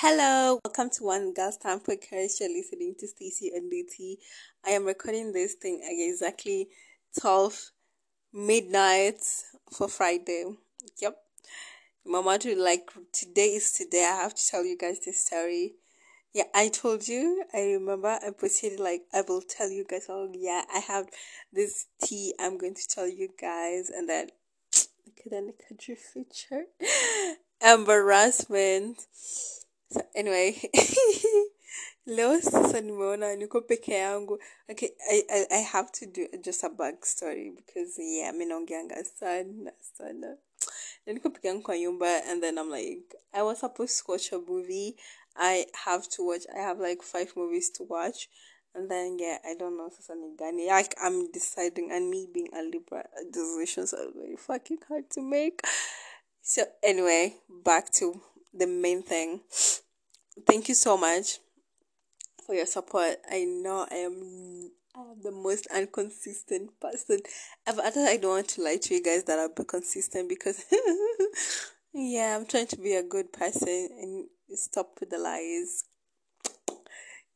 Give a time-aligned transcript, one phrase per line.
[0.00, 2.38] Hello, welcome to One Girl's Time Podcast.
[2.38, 4.18] You're listening to Stacy and DT.
[4.62, 6.68] I am recording this thing at exactly
[7.18, 7.70] 12
[8.34, 9.22] midnight
[9.72, 10.44] for Friday.
[11.00, 11.16] Yep.
[12.04, 14.04] Mama, to like today is today.
[14.04, 15.76] I have to tell you guys this story.
[16.34, 17.44] Yeah, I told you.
[17.54, 20.08] I remember I proceeded like I will tell you guys.
[20.10, 21.06] Oh yeah, I have
[21.54, 22.34] this tea.
[22.38, 24.28] I'm going to tell you guys, and then
[25.24, 26.66] the country feature
[27.62, 29.06] embarrassment.
[29.88, 30.56] So anyway,
[32.06, 34.38] leo sasa nimeona niko peke yangu.
[34.70, 39.04] Okay, I, I, I have to do just a back story because yeah, mi naongeanga
[39.04, 40.36] sana sana.
[41.06, 44.32] Na niko peke yangu kwa nyumba and then I'm like, I was supposed to watch
[44.32, 44.96] a movie.
[45.36, 48.28] I have to watch, I have like five movies to watch.
[48.74, 50.66] And then yeah, I don't know sasa ni gani.
[50.66, 55.60] Like I'm deciding and me being a Libra, decisions are very fucking hard to make.
[56.42, 57.34] So anyway,
[57.64, 58.20] back to
[58.58, 59.40] the main thing.
[60.46, 61.38] Thank you so much
[62.44, 63.16] for your support.
[63.30, 67.20] I know I am am the most inconsistent person
[67.66, 67.82] ever.
[67.82, 70.64] I don't want to lie to you guys that I'll be consistent because
[71.92, 75.84] yeah, I'm trying to be a good person and stop with the lies.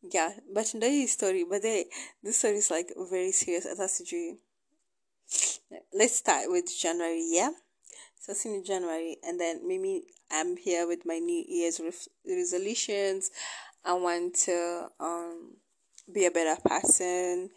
[0.03, 1.85] Yeah, but the story, but they,
[2.23, 3.67] this story is like very serious.
[3.77, 4.01] That's
[5.93, 7.51] Let's start with January, yeah?
[8.21, 11.81] So it's in January, and then maybe I'm here with my New Year's
[12.27, 13.31] resolutions.
[13.83, 15.57] I want to um
[16.13, 17.49] be a better person.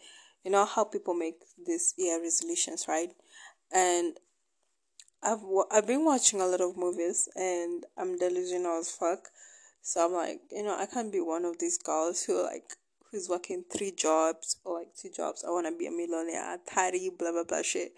[0.42, 3.10] You know how people make these year resolutions, right?
[3.70, 4.16] And
[5.22, 5.40] I've
[5.70, 9.28] I've been watching a lot of movies, and I'm delusional as fuck.
[9.82, 12.72] So I'm like, you know, I can't be one of these girls who like
[13.10, 15.44] who's working three jobs or like two jobs.
[15.46, 17.92] I want to be a millionaire, thirty, blah blah blah shit,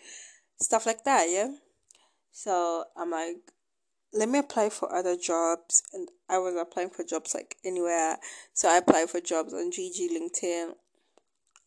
[0.61, 1.27] stuff like that.
[1.31, 1.53] Yeah.
[2.37, 3.37] So I'm like,
[4.13, 5.83] let me apply for other jobs.
[5.95, 8.19] And I was applying for jobs like anywhere.
[8.53, 10.73] So I applied for jobs on Jiji, LinkedIn,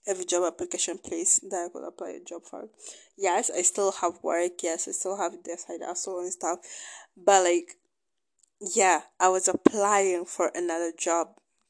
[0.06, 2.70] every job application place that I could apply a job for.
[3.18, 4.62] Yes, I still have work.
[4.62, 6.59] Yes, I still have this side hustle and stuff.
[7.18, 7.78] But like,
[8.75, 11.29] yeah, I was applying for another job.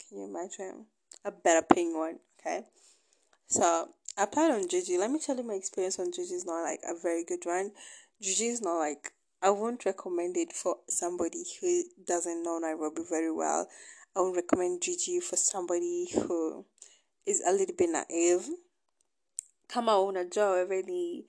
[0.09, 0.87] Can you imagine?
[1.23, 2.19] A better paying one.
[2.41, 2.65] Okay.
[3.47, 4.99] So I applied on Jiji.
[4.99, 7.71] Let me tell you my experience on Jiji is not like a very good one
[8.21, 13.31] Jiji is not like I won't recommend it for somebody who doesn't know Nairobi very
[13.31, 13.67] well.
[14.15, 16.65] I would recommend Jiji for somebody who
[17.25, 18.49] is a little bit naive.
[19.69, 21.25] Kama unajua really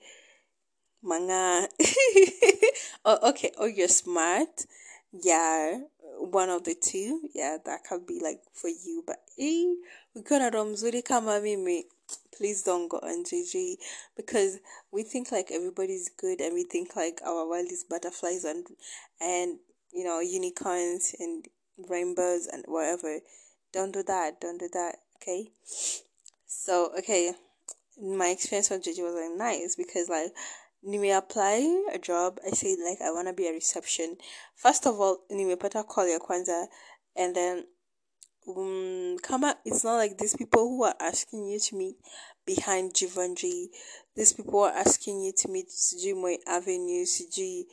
[1.01, 1.69] manga.
[3.05, 3.51] oh, okay.
[3.57, 4.65] Oh, you're smart.
[5.13, 5.79] Yeah,
[6.19, 7.21] one of the two.
[7.33, 9.03] Yeah, that could be like for you.
[9.07, 9.75] But eh,
[10.15, 11.85] ukiwa na roho mzuri kama mimi
[12.35, 13.75] please don't go on Jiji
[14.15, 14.59] because
[14.91, 18.65] we think like everybody's good and we think like our world is butterflies and
[19.19, 19.59] and
[19.93, 21.45] you know unicorns and
[21.89, 23.19] rainbows and whatever.
[23.73, 24.41] Don't do that.
[24.41, 24.97] Don't do that.
[25.17, 25.51] Okay.
[26.45, 27.33] So okay,
[28.01, 30.31] my experience on Jiji was like nice because like
[30.83, 32.39] Nime apply a job.
[32.45, 34.17] I said like I wanna be a reception.
[34.55, 36.65] First of all, nimepata call ya kwanza
[37.15, 37.65] and then
[38.47, 41.95] um, kama it's not like these people who are asking you to meet
[42.45, 43.69] behind Givenchy.
[44.15, 47.63] These people are asking you to meet CG Moi Avenue, CG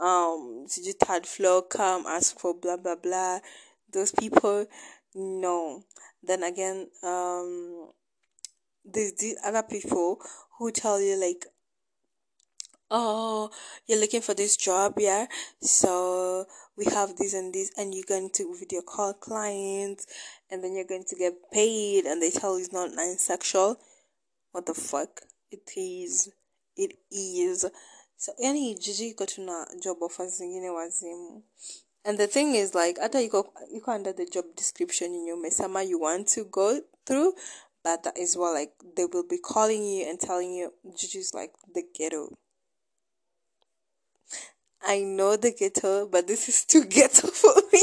[0.00, 3.40] um CG third floor, come ask for blah blah blah.
[3.92, 4.66] Those people
[5.14, 5.84] no.
[6.22, 7.90] Then again, um
[8.84, 10.18] these other people
[10.58, 11.44] who tell you like
[12.90, 13.50] oh
[13.86, 15.26] you're looking for this job yeah?
[15.60, 20.06] So we have this and this and you're going to video call clients
[20.50, 23.78] and then you're going to get paid and they tell you it's not non-sexual.
[24.52, 25.22] What the fuck?
[25.50, 26.30] It is.
[26.76, 27.66] It is.
[28.16, 31.42] So any jiji iko tuna job offers zingine wazimu
[32.04, 36.00] and the thing is like hata iko iko under the job description yenye umesema you
[36.00, 37.34] want to go through
[37.84, 41.52] but that is what like they will be calling you and telling you jiji's like
[41.74, 42.36] the ghetto
[44.82, 47.82] I know the ghetto, but this is too ghetto for me.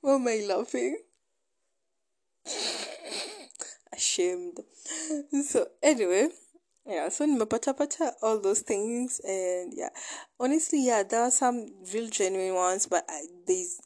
[0.00, 0.98] Why am I laughing?
[3.92, 4.60] Ashamed.
[5.48, 6.28] So anyway,
[6.86, 9.88] yeah, so nimepata all those things and yeah.
[10.38, 13.80] Honestly, yeah, there are some real genuine ones, but I, there's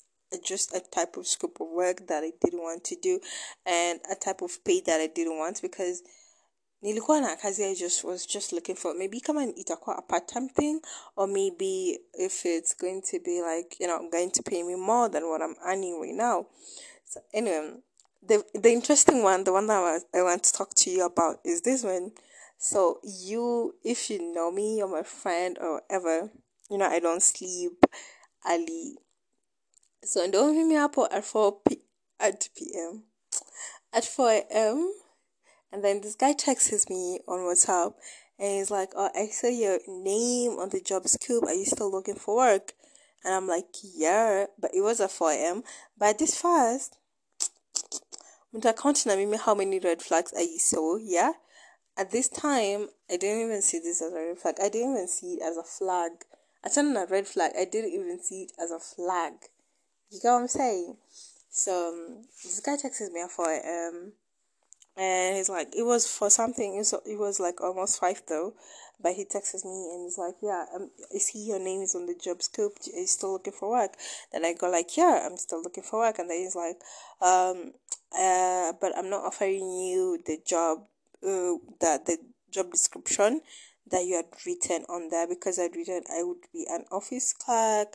[0.45, 3.21] just a type of scope of work that I didn't want to do
[3.67, 6.03] and a type of pay that I didn't want because
[6.83, 10.81] nilikuwa na kazi I just was just looking for maybe kama itakuwa a part-time thing
[11.17, 15.11] or maybe if it's going to be like you know going to pay me more
[15.11, 16.47] than what I'm earning right now
[17.05, 17.73] so anyway
[18.27, 21.05] the the interesting one the one that I, was, I want to talk to you
[21.05, 22.13] about is this one
[22.59, 26.31] so you if you know me you're my friend or ever
[26.71, 27.87] you know I don't sleep
[28.47, 28.97] early
[30.03, 31.83] So don't hit me up at 4 p
[32.19, 33.05] at p.m.
[33.93, 34.93] At 4 a.m.
[35.73, 37.95] And then this guy texts me on WhatsApp
[38.39, 41.45] and he's like, Oh, I saw your name on the job scoop.
[41.45, 42.73] Are you still looking for work?
[43.25, 45.63] And I'm like, Yeah, but it was a 4 a.m.
[45.97, 46.97] But this fast,
[48.53, 51.33] with accounting, I mean, how many red flags I saw, yeah?
[51.97, 54.57] At this time, I didn't even see this as a red flag.
[54.61, 56.13] I didn't even see it as a flag.
[56.65, 57.53] I turned on a red flag.
[57.59, 59.35] I didn't even see it as a flag.
[60.11, 60.97] You get what I'm saying?
[61.51, 64.13] So um, this guy texts me at 4 a.m
[64.97, 66.75] and he's like it was for something.
[66.75, 68.55] It was, it was like almost five though.
[69.03, 72.07] But he texts me and he's like yeah um, is he your name is on
[72.07, 72.77] the job scope?
[72.85, 73.97] You still looking for work?
[74.33, 76.19] Then i go like yeah i'm still looking for work.
[76.19, 76.77] And then he's like
[77.23, 77.73] um
[78.17, 80.85] uh but i'm not offering you the job
[81.23, 82.19] uh, that the
[82.51, 83.41] job description
[83.91, 87.89] that you had written on there because i'd written i would be an office clerk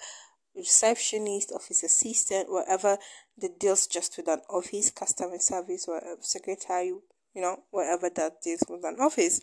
[0.55, 2.97] receptionist office assistant whatever
[3.37, 8.63] that deals just with an office, customer service, or secretary, you know, whatever that deals
[8.69, 9.41] with an office.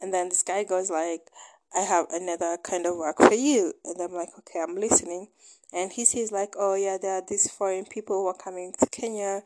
[0.00, 1.30] And then this guy goes like,
[1.74, 3.74] I have another kind of work for you.
[3.84, 5.28] And I'm like, okay, I'm listening.
[5.72, 8.86] And he says like, oh yeah, there are these foreign people who are coming to
[8.86, 9.42] Kenya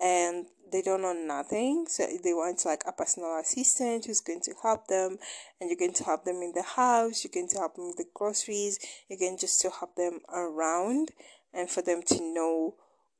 [0.00, 1.86] and they don't know nothing.
[1.88, 5.18] So they want like a personal assistant who's going to help them
[5.60, 7.96] and you're going to help them in the house, you're going to help them with
[7.96, 8.78] the groceries,
[9.08, 11.10] you're going just to help them around
[11.52, 12.74] and for them to know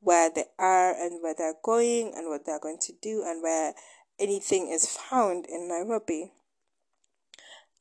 [0.05, 3.73] where they are and where they're going and what they're going to do and where
[4.21, 6.33] anything is found in Nairobi.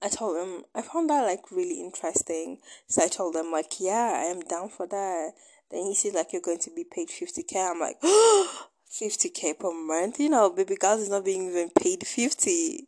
[0.01, 2.59] I told them I found that like really interesting.
[2.87, 5.31] So I told them like, yeah, I am down for that.
[5.69, 7.59] Then he said like you're going to be paid fifty K.
[7.59, 7.97] I'm like
[8.89, 12.87] fifty K per month, you know, baby girls is not being even paid fifty.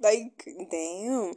[0.00, 1.32] Like damn.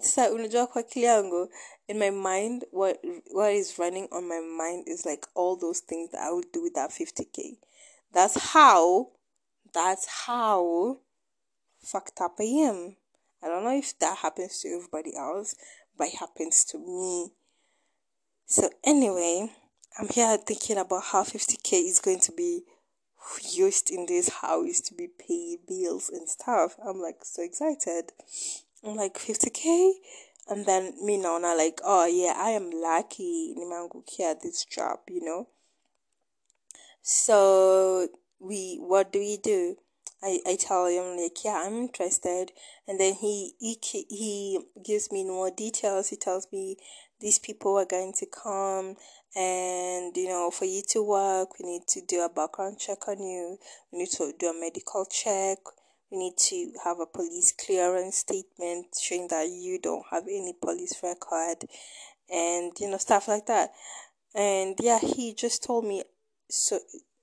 [0.00, 1.48] Sasa unajua kwa akili yangu
[1.88, 2.98] in my mind what
[3.32, 6.62] what is running on my mind is like all those things that I would do
[6.62, 7.58] with that 50k.
[8.12, 9.12] That's how
[9.72, 11.00] that's how
[11.78, 12.96] fucked up I am.
[13.42, 15.54] I don't know if that happens to everybody else,
[15.96, 17.32] but it happens to me.
[18.46, 19.50] So anyway,
[19.98, 22.62] I'm here thinking about how 50k is going to be
[23.52, 26.76] used in this house to be paid bills and stuff.
[26.84, 28.12] I'm like so excited.
[28.84, 29.92] I'm like 50k
[30.48, 35.24] and then me now now like oh yeah I am lucky nimeangukia this job you
[35.24, 35.48] know?
[37.02, 38.08] So
[38.40, 39.76] we what do we do?
[40.22, 42.52] I, I tell him like yeah I'm interested.
[42.86, 43.78] And then he he
[44.08, 46.08] he gives me more details.
[46.08, 46.76] He tells me
[47.20, 48.96] these people are going to come
[49.34, 53.20] and you know for you to work we need to do a background check on
[53.20, 53.58] you.
[53.92, 55.58] We need to do a medical check
[56.10, 61.02] you need to have a police clearance statement showing that you don't have any police
[61.02, 61.64] record
[62.30, 63.70] and you know stuff like that.
[64.34, 66.04] And yeah he just told me
[66.48, 66.78] so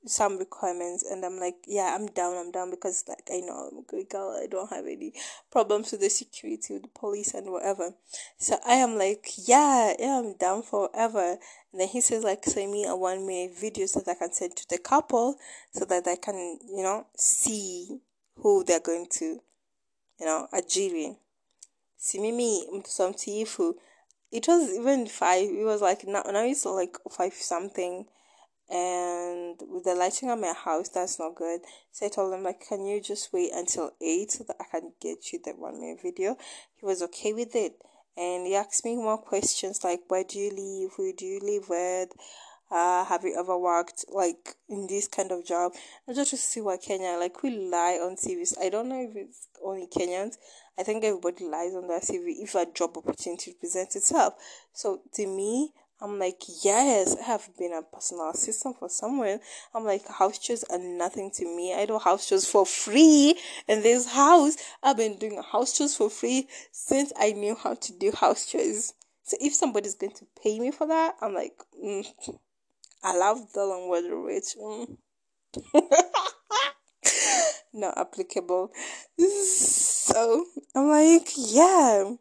[0.06, 3.78] some requirements and i'm like yeah i'm down i'm down because like i know i'm
[3.80, 4.38] a good girl.
[4.42, 5.14] I don't have any
[5.52, 7.94] problems with the security with the police and whatever.
[8.38, 11.38] So i am like yeah yeah i'm down forever.
[11.72, 14.34] And then he says like send me a one minute video so that i can
[14.34, 15.38] send to the couple
[15.72, 18.00] so that i can you know see
[18.38, 19.26] who they're going to,
[20.20, 21.18] you know, ajiri.
[21.98, 23.76] See, mimi some mtiifu.
[24.32, 25.50] It was even five.
[25.50, 28.06] It was like now, now it's like five something,
[28.70, 31.62] and with the lighting on my house, that's not good.
[31.92, 34.94] So I told him like, can you just wait until eight so that I can
[35.00, 36.36] get you the one minute video?
[36.76, 37.74] He was okay with it,
[38.18, 40.94] and he asked me more questions like, where do you live?
[40.98, 42.10] Who do you live with?
[42.74, 45.74] Uh, have you ever worked like in this kind of job?
[46.10, 48.58] I just to see what Kenya like we lie on CVs.
[48.60, 50.38] I don't know if it's only Kenyans.
[50.78, 54.34] I think everybody lies on their CV if a job opportunity presents itself.
[54.74, 59.40] So to me, I'm like, yes, I have been a personal assistant for someone.
[59.76, 61.76] I'm like, house chores are nothing to me.
[61.76, 64.58] I do house chores for free in this house.
[64.82, 68.94] I've been doing house chores for free since I knew how to do house chores.
[69.22, 72.06] So if somebody's going to pay me for that, I'm like, mm,
[73.04, 74.56] I love the long weather rate.
[74.62, 74.98] Mm.
[77.74, 78.72] Not applicable.
[79.18, 80.46] So
[80.76, 82.14] I'm like, yeah.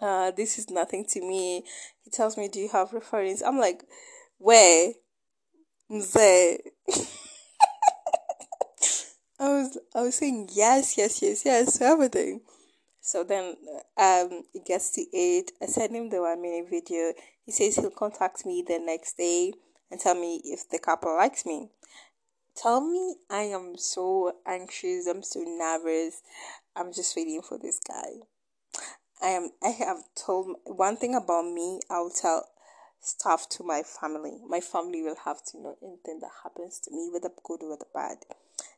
[0.00, 1.64] Uh, this is nothing to me.
[2.02, 3.42] He tells me, Do you have reference?
[3.42, 3.84] I'm like,
[4.38, 4.92] Where?
[5.90, 6.58] Mzee.
[9.38, 12.42] I was I was saying yes, yes, yes, yes everything.
[13.12, 13.56] So then
[13.98, 15.52] um it gets to eight.
[15.60, 17.12] I send him the one minute video.
[17.44, 19.52] He says he'll contact me the next day
[19.90, 21.68] and tell me if the couple likes me.
[22.56, 26.22] Tell me I am so anxious, I'm so nervous.
[26.74, 28.24] I'm just waiting for this guy.
[29.20, 32.48] I am I have told one thing about me, I'll tell
[33.02, 34.38] stuff to my family.
[34.48, 38.24] My family will have to know anything that happens to me, whether good or bad.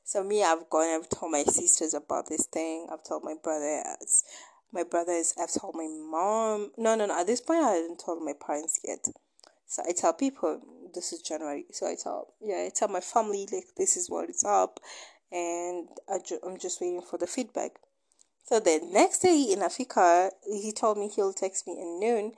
[0.04, 1.00] So me, I've gone.
[1.00, 2.86] I've told my sisters about this thing.
[2.92, 4.24] I've told my brothers.
[4.72, 5.34] My brothers.
[5.40, 6.72] I've told my mom.
[6.76, 7.18] No, no, no.
[7.18, 9.06] At this point, I hadn't told my parents yet.
[9.66, 10.60] So I tell people
[10.94, 11.64] this is January.
[11.70, 14.80] So I tell yeah, I tell my family like this is what it's up,
[15.32, 17.72] and I ju- I'm just waiting for the feedback.
[18.44, 22.32] So the next day in Africa, he told me he'll text me in noon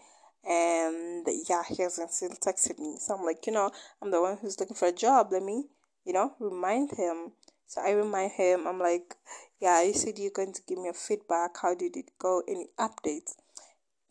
[0.49, 2.97] and yeah, he hasn't still texted me.
[3.01, 5.33] So I'm like, you know, I'm the one who's looking for a job.
[5.33, 5.65] Let me,
[6.07, 7.33] you know, remind him.
[7.67, 8.67] So I remind him.
[8.67, 9.17] I'm like,
[9.61, 11.57] yeah, you said you're going to give me a feedback.
[11.61, 12.43] How did it go?
[12.49, 13.35] Any updates?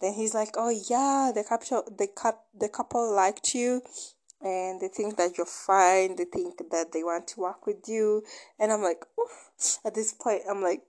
[0.02, 3.82] Then he's like, oh yeah, the couple, the cup, the couple liked you,
[4.42, 6.18] and they think that you're fine.
[6.18, 8.24] They think that they want to work with you,
[8.60, 9.80] and I'm like, Oof.
[9.86, 10.82] at this point, I'm like,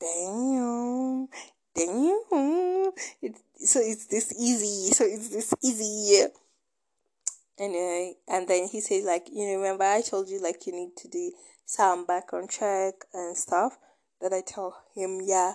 [0.00, 1.28] damn,
[1.76, 2.92] damn.
[3.56, 4.92] So it's this easy.
[4.92, 6.26] So it's this easy.
[7.58, 10.96] Anyway, and then he says like, you know, remember I told you like you need
[10.96, 11.32] to do
[11.64, 13.78] some background check and stuff.
[14.20, 15.54] That I tell him, yeah.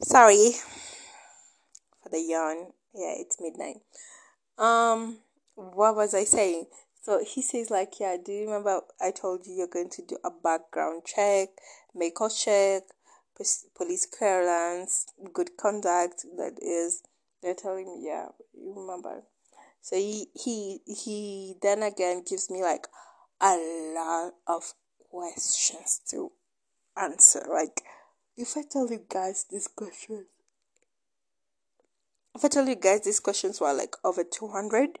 [0.00, 0.52] Sorry
[2.02, 2.72] for the yawn.
[2.94, 3.76] Yeah, it's midnight.
[4.58, 5.18] Um,
[5.54, 6.66] what was I saying?
[7.02, 10.18] So he says like, yeah, do you remember I told you you're going to do
[10.24, 11.48] a background check,
[11.94, 12.82] a check,
[13.76, 16.24] police clearance, good conduct.
[16.36, 17.02] That is,
[17.42, 19.22] they're telling me, yeah, you remember.
[19.82, 22.86] So he he he then again gives me like
[23.40, 23.56] a
[23.94, 24.72] lot of
[25.10, 26.30] questions to
[26.96, 27.44] answer.
[27.52, 27.82] Like,
[28.36, 30.26] if I tell you guys these questions,
[32.34, 35.00] if I tell you guys these questions were like over two hundred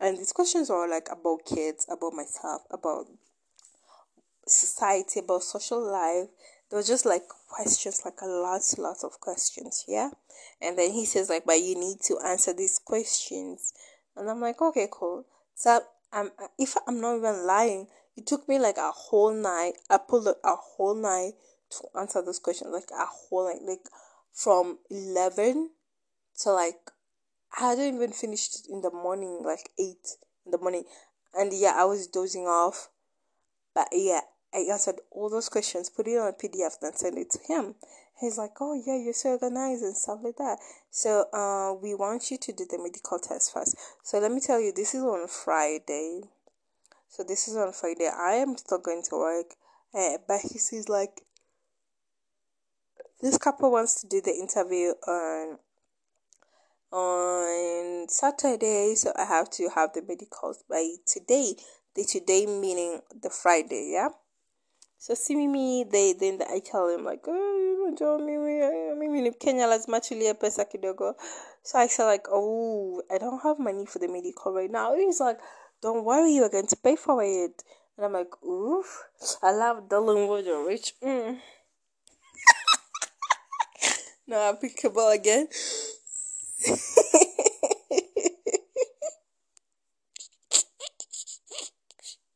[0.00, 3.06] and these questions were like about kids, about myself, about
[4.46, 6.28] society, about social life.
[6.72, 10.08] There was just like questions, like a lot, lots of questions, yeah.
[10.58, 13.74] And then he says like, but you need to answer these questions,
[14.16, 15.26] and I'm like, okay, cool.
[15.54, 15.82] So
[16.14, 19.74] I'm if I'm not even lying, it took me like a whole night.
[19.90, 21.32] I pulled a whole night
[21.72, 23.86] to answer those questions, like a whole night, like
[24.32, 25.72] from eleven
[26.38, 26.90] to like
[27.58, 29.94] I hadn't even finished in the morning, like 8
[30.46, 30.84] in the morning.
[31.34, 32.88] And yeah, I was dozing off.
[33.74, 34.20] But yeah,
[34.54, 37.74] I answered all those questions, put it on a PDF, then send it to him.
[38.20, 40.58] He's like, oh yeah, you're so organized and stuff like that.
[40.90, 43.76] So uh, we want you to do the medical test first.
[44.02, 46.22] So let me tell you, this is on Friday.
[47.08, 48.08] So this is on Friday.
[48.08, 49.54] I am still going to work,
[49.94, 51.22] uh, but he says like,
[53.20, 55.58] this couple wants to do the interview on
[56.92, 61.54] on Saturday, so I have to have the medicals by today.
[61.94, 64.08] The today meaning the Friday, yeah.
[65.02, 69.66] So see me, they then I tell him like, oh, unajua mimi mimi ni Kenya
[69.66, 71.16] lazima tulie pesa kidogo.
[71.64, 74.94] So I said like, oh, I don't have money for the medical right now.
[74.94, 75.40] He's like,
[75.82, 77.64] don't worry, you're going to pay for it.
[77.96, 79.02] And I'm like, oof,
[79.42, 80.94] I love dealing with the rich.
[81.02, 81.40] Mm.
[84.28, 85.48] no applicable again.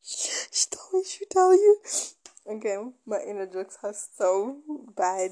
[0.03, 1.79] Stop me should tell you.
[2.49, 4.57] Okay, my inner jokes are so
[4.95, 5.31] bad.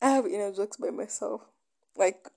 [0.00, 1.42] I have inner jokes by myself.
[1.96, 2.28] Like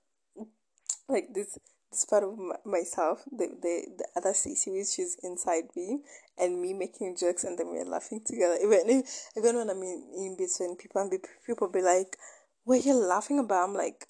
[1.08, 1.58] like this
[1.90, 6.00] this part of my, myself, the, the the other series, she's inside me,
[6.38, 8.56] and me making jokes, and then we're laughing together.
[8.62, 9.04] Even
[9.36, 11.12] even when I'm in, in between people, and
[11.46, 12.16] people be like,
[12.64, 14.06] "What are you laughing about?" I'm like,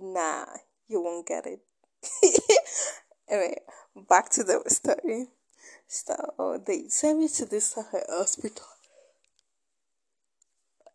[0.00, 0.46] nah,
[0.88, 1.60] you won't get it.
[3.28, 3.56] anyway,
[4.08, 5.28] back to the story.
[5.86, 8.66] So they sent me to this uh, hospital.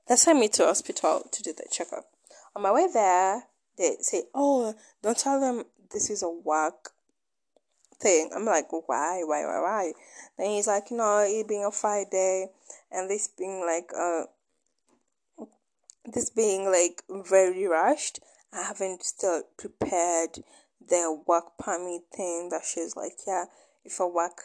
[0.08, 2.06] They sent me to hospital to do the checkup.
[2.56, 3.44] On my way there,
[3.78, 6.92] they say, "Oh, don't tell them this is a work
[8.00, 9.24] thing." I'm like, "Why?
[9.24, 9.46] Why?
[9.46, 9.60] Why?
[9.60, 9.94] Why?"
[10.38, 12.52] Then he's like, "You know, it being a Friday,
[12.92, 14.26] and this being like uh,
[16.06, 18.20] this being like very rushed."
[18.56, 20.42] I haven't still prepared
[20.80, 23.46] the work permit thing that she's like, yeah,
[23.86, 24.42] if a work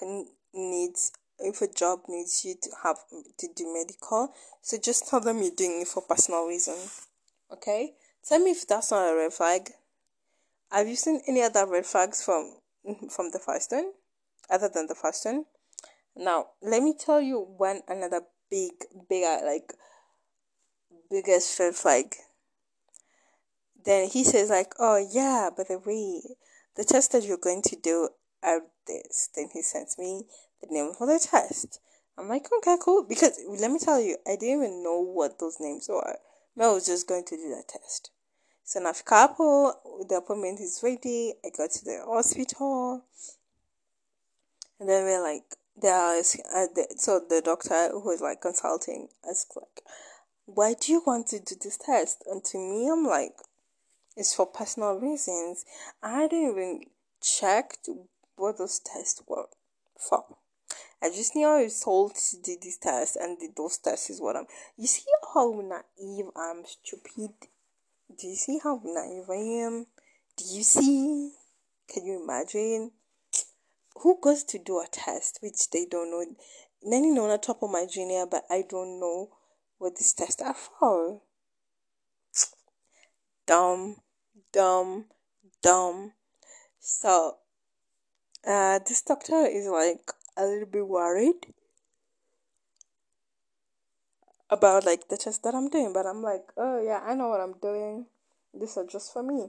[0.54, 2.98] needs, if a job needs you to have
[3.38, 4.32] to do medical,
[4.62, 6.76] so just tell them you're doing it for personal reason.
[7.52, 7.94] Okay,
[8.26, 9.70] tell me if that's not a red flag.
[10.70, 12.56] Have you seen any other red flags from
[13.10, 13.92] from the first one,
[14.48, 15.46] other than the first one?
[16.16, 18.72] Now, let me tell you one another big,
[19.08, 19.72] bigger like
[21.10, 22.14] biggest red flag
[23.84, 26.22] then he says like, oh yeah, by the way,
[26.76, 28.08] the test that you're going to do
[28.42, 29.30] are this.
[29.34, 30.24] Then he sends me
[30.60, 31.80] the name for the test.
[32.18, 33.04] I'm like, okay, cool.
[33.08, 36.18] Because let me tell you, I didn't even know what those names were.
[36.60, 38.10] I was just going to do that test.
[38.64, 39.74] So now couple,
[40.08, 41.34] the appointment is ready.
[41.44, 43.04] I go to the hospital,
[44.78, 45.44] and then we're like,
[45.80, 49.82] there is uh, the, so the doctor who was like consulting asked like,
[50.46, 52.22] why do you want to do this test?
[52.30, 53.34] And to me, I'm like,
[54.16, 55.64] it's for personal reasons.
[56.02, 56.80] I didn't even
[57.20, 57.78] check
[58.40, 59.46] what those tests were
[59.98, 60.24] for.
[61.02, 64.36] I just knew I was told to do this test, and those tests is what
[64.36, 64.46] I'm.
[64.76, 65.04] You see
[65.34, 67.30] how naive I'm, stupid.
[68.18, 69.86] Do you see how naive I am?
[70.36, 71.32] Do you see?
[71.88, 72.92] Can you imagine?
[73.96, 76.24] Who goes to do a test which they don't know?
[76.82, 79.30] Nanny know on top of my junior, but I don't know
[79.78, 81.22] what these tests are for.
[83.46, 83.96] Dumb,
[84.52, 85.06] dumb,
[85.62, 86.12] dumb.
[86.78, 87.36] So,
[88.46, 91.46] uh, this doctor is like a little bit worried
[94.48, 97.40] about like the test that I'm doing, but I'm like, oh yeah, I know what
[97.40, 98.06] I'm doing.
[98.58, 99.48] These are just for me.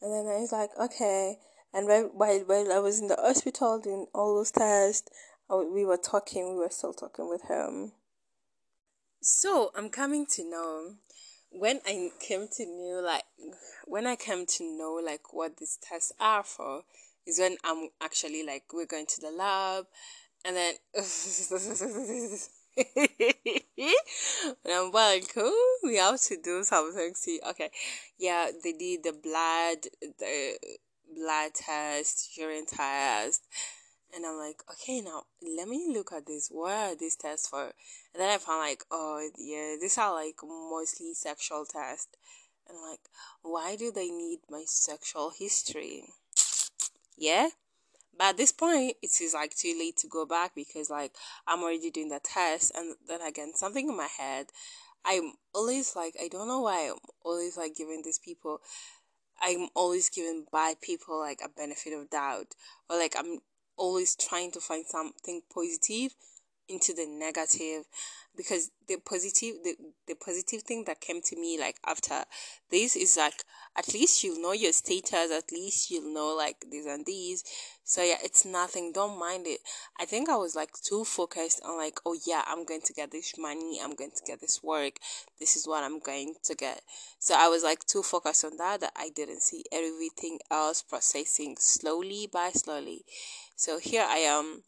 [0.00, 1.38] And then he's like, okay.
[1.72, 5.08] And while, while I was in the hospital doing all those tests,
[5.50, 7.92] we were talking, we were still talking with him.
[9.20, 10.94] So I'm coming to know
[11.50, 13.24] when I came to know like
[13.86, 16.82] when I came to know like what these tests are for
[17.28, 19.86] is when I'm actually like we're going to the lab
[20.44, 20.74] and then
[24.64, 27.12] and I'm like, oh, we have to do something.
[27.14, 27.70] See, okay,
[28.18, 30.58] yeah, they did the blood, the
[31.14, 33.42] blood test, urine test,
[34.14, 36.48] and I'm like, okay, now let me look at this.
[36.50, 37.64] What are these tests for?
[37.64, 42.16] And then I found like, oh yeah, these are like mostly sexual tests.
[42.68, 43.00] And like,
[43.42, 46.04] why do they need my sexual history?
[47.18, 47.48] Yeah.
[48.16, 51.12] But at this point, it is like too late to go back because like
[51.46, 54.46] I'm already doing the test, and then again, something in my head,
[55.04, 58.60] I'm always like, I don't know why I'm always like giving these people,
[59.40, 62.54] I'm always giving bad people like a benefit of doubt,
[62.90, 63.38] or like I'm
[63.76, 66.14] always trying to find something positive
[66.68, 67.84] into the negative
[68.36, 69.74] because the positive the,
[70.06, 72.22] the positive thing that came to me like after
[72.70, 73.42] this is like
[73.76, 77.42] at least you'll know your status at least you'll know like these and these
[77.88, 78.92] so yeah it's nothing.
[78.92, 79.60] Don't mind it.
[79.98, 83.10] I think i was like too focused on like oh yeah i'm going to get
[83.10, 83.80] this money.
[83.82, 84.98] I'm going to get this work.
[85.40, 86.82] This is what i'm going to get.
[87.18, 91.56] So i was like too focused on that that i didn't see everything else processing
[91.58, 93.04] slowly by slowly.
[93.56, 94.64] So here i am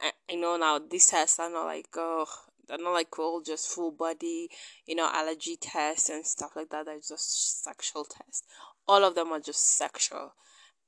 [0.00, 2.26] I, I know now these tests are not like oh
[2.68, 4.50] they're not like all just full body,
[4.86, 6.84] you know, allergy tests and stuff like that.
[6.84, 8.42] They're just sexual tests.
[8.86, 10.34] All of them are just sexual.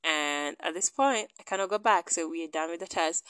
[0.03, 2.09] And at this point, I cannot go back.
[2.09, 3.25] So we are done with the test.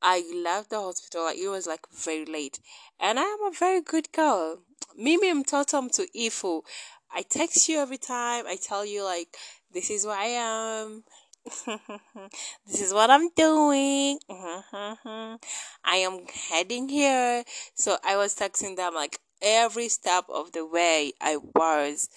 [0.00, 1.24] I left the hospital.
[1.24, 2.60] Like, it was like very late.
[2.98, 4.62] And I am a very good girl.
[4.96, 6.62] Mimi I'm totem to Ifo.
[7.14, 8.46] I text you every time.
[8.46, 9.36] I tell you like
[9.72, 11.04] this is where I am.
[12.66, 14.18] this is what I'm doing.
[14.30, 17.44] I am heading here.
[17.74, 22.08] So I was texting them like every step of the way I was.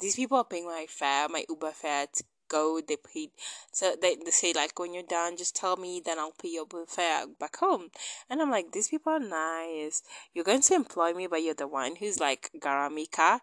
[0.00, 2.80] These people are paying my fare, my Uber fare to go.
[2.86, 3.30] They paid.
[3.72, 6.66] So they, they say like when you're done, just tell me, then I'll pay your
[6.88, 7.90] fare back home.
[8.28, 10.02] And I'm like, these people are nice.
[10.34, 13.40] You're going to employ me, but you're the one who's like Garamika.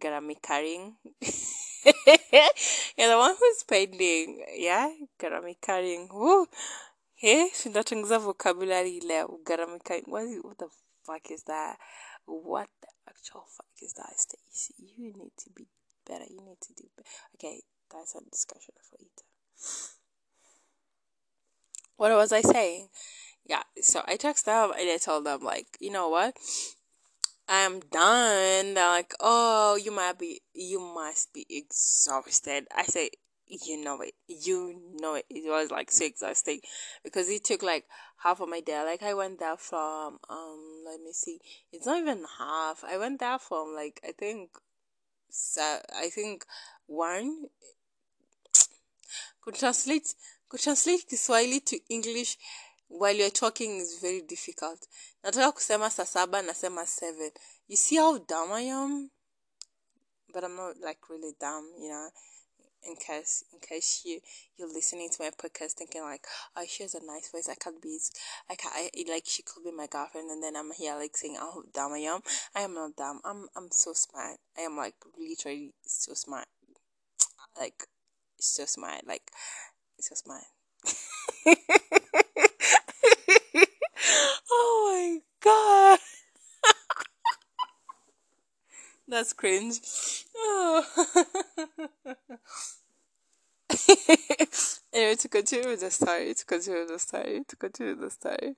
[0.00, 0.94] Garamikaring.
[2.98, 4.44] You're the one who's pending.
[4.56, 6.12] Yeah, garamikaring.
[6.12, 6.46] Woo.
[7.14, 9.38] Hey, shindatengeneza vocabulary leo.
[9.44, 10.08] Garamikaring.
[10.08, 10.68] What, what the
[11.06, 11.76] fuck is that?
[12.26, 14.14] What the actual fuck is that?
[14.78, 15.66] You need to be
[16.06, 16.24] better.
[16.28, 17.08] You need to do better.
[17.36, 19.28] Okay, that's a discussion for later.
[21.96, 22.88] What was I saying?
[23.46, 26.34] Yeah, so I texted them and I told them like, you know what?
[27.48, 28.74] I'm done.
[28.74, 32.66] They're like, oh, you might be, you must be exhausted.
[32.74, 33.10] I say,
[33.46, 35.26] you know it, you know it.
[35.28, 36.60] It was like so exhausting
[37.02, 37.84] because it took like
[38.22, 38.82] half of my day.
[38.84, 41.38] Like I went there from, um, let me see,
[41.72, 42.82] it's not even half.
[42.84, 44.50] I went there from like I think,
[45.28, 46.44] so I think
[46.86, 47.46] one
[49.42, 50.14] could translate
[50.48, 52.38] could translate Kiswahili to English
[52.88, 54.86] while you're talking is very difficult.
[55.24, 57.30] Nataka kusema saa saba nasema seven.
[57.68, 59.10] You see how dumb I am?
[60.32, 62.08] But I'm not like really dumb, you know.
[62.86, 64.20] In case in case you
[64.58, 67.48] you're listening to my podcast thinking like, oh, she has a nice voice.
[67.48, 67.98] I can't be
[68.50, 71.36] I can't I, like she could be my girlfriend, and then I'm here like saying
[71.36, 72.20] how dumb I am.
[72.54, 73.20] I am not dumb.
[73.24, 74.38] I'm I'm so smart.
[74.58, 76.46] I am like literally so smart.
[77.58, 77.86] Like
[78.38, 79.06] so smart.
[79.06, 79.30] Like
[79.98, 80.44] so smart.
[84.56, 85.98] oh my god.
[89.08, 89.80] That's cringe.
[90.36, 90.84] Oh.
[94.92, 98.54] anyway, to continue with the story, to continue the story, to continue the story.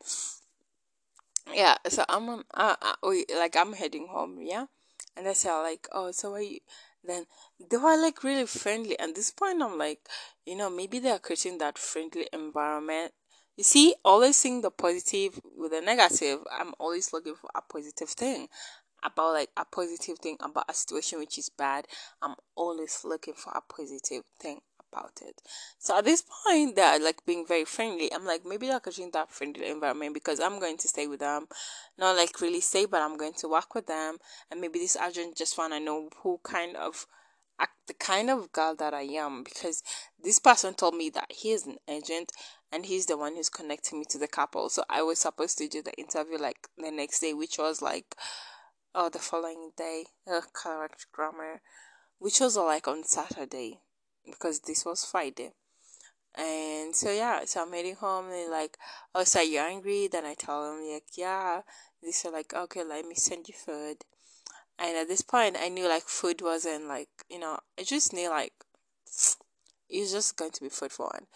[1.52, 2.94] Yeah, so I'm on, uh, uh,
[3.37, 4.66] like I'm heading home, yeah,
[5.16, 6.61] and I say like, oh, so are you?
[7.04, 7.26] Then
[7.70, 8.98] they were like really friendly.
[8.98, 10.00] At this point, I'm like,
[10.44, 13.12] you know, maybe they are creating that friendly environment.
[13.57, 16.40] You see, always seeing the positive with the negative.
[16.53, 18.49] I'm always looking for a positive thing
[19.03, 21.87] about like a positive thing about a situation which is bad.
[22.21, 24.61] I'm always looking for a positive thing
[24.92, 25.40] about it.
[25.79, 28.12] So at this point, they're like being very friendly.
[28.12, 31.47] I'm like, maybe they're creating that friendly environment because I'm going to stay with them.
[31.99, 34.16] Not like really stay, but I'm going to work with them.
[34.51, 37.07] And maybe this agent just want to know who kind of
[37.87, 39.83] the kind of girl that I am because
[40.23, 42.33] this person told me that he is an agent
[42.73, 44.69] and he's the one who's connecting me to the couple.
[44.69, 48.16] So I was supposed to do the interview like the next day, which was like
[48.95, 50.07] oh the following day.
[50.31, 51.61] Uh, correct grammar,
[52.19, 53.81] which was like on Saturday
[54.25, 55.53] because this was Friday.
[56.37, 58.31] And so yeah, so I'm heading home.
[58.31, 58.77] And like,
[59.14, 60.09] oh, so you're angry?
[60.09, 61.62] Then I tell him like, yeah.
[62.03, 64.05] They say like, okay, let me send you food.
[64.78, 68.28] And at this point, I knew like food wasn't like you know, I just knew
[68.28, 68.52] like
[69.88, 71.26] it's just going to be food for one.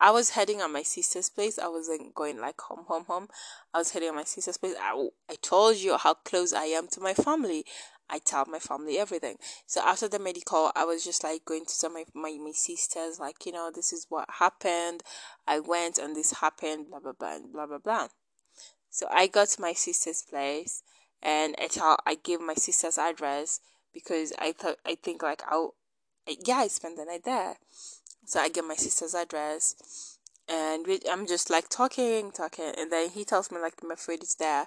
[0.00, 1.58] I was heading on my sister's place.
[1.58, 3.28] I wasn't going like home, home, home.
[3.74, 4.74] I was heading on my sister's place.
[4.80, 7.64] I, I told you how close I am to my family.
[8.10, 9.36] I tell my family everything.
[9.66, 13.20] So after the medical, I was just like going to tell my, my, my sisters,
[13.20, 15.02] like, you know, this is what happened.
[15.46, 18.08] I went and this happened, blah, blah, blah, blah, blah, blah.
[18.90, 20.82] So I got to my sister's place
[21.22, 23.60] and I tell, I gave my sister's address
[23.92, 25.74] because I thought, I think like I'll,
[26.26, 27.56] yeah, I spent the night there.
[28.26, 33.10] So I get my sister's address and we, I'm just like talking, talking, and then
[33.10, 34.66] he tells me like my food is there.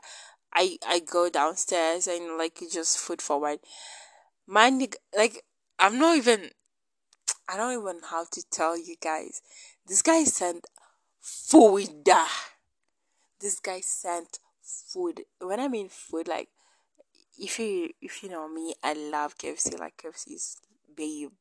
[0.53, 3.59] I I go downstairs and like just food forward.
[4.47, 4.85] Man,
[5.17, 5.43] like
[5.79, 6.49] I'm not even.
[7.49, 9.41] I don't even know how to tell you guys.
[9.87, 10.65] This guy sent
[11.19, 12.07] food.
[13.39, 14.39] This guy sent
[14.88, 15.21] food.
[15.39, 16.49] When I mean food, like
[17.38, 19.79] if you if you know me, I love KFC.
[19.79, 20.57] Like KFC is
[20.95, 21.31] babe.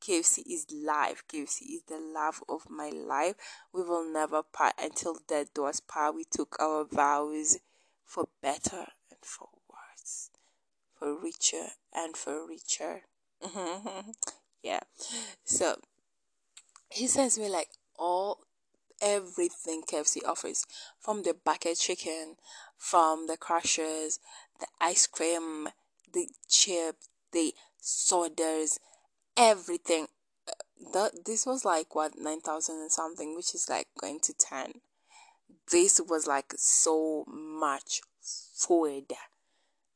[0.00, 1.24] KFC is life.
[1.28, 3.36] KFC is the love of my life.
[3.72, 6.14] We will never part until death do us part.
[6.14, 7.58] We took our vows
[8.04, 10.30] for better and for worse,
[10.94, 13.02] for richer and for richer.
[14.62, 14.80] yeah.
[15.44, 15.76] So
[16.90, 18.40] he sends me like all
[19.00, 20.64] everything KFC offers
[21.00, 22.36] from the bucket chicken,
[22.76, 24.18] from the crushers,
[24.60, 25.68] the ice cream,
[26.12, 28.80] the chips, the sodas,
[29.36, 30.08] everything.
[30.92, 34.80] That this was like what nine thousand and something, which is like going to ten
[35.70, 39.12] this was like so much food.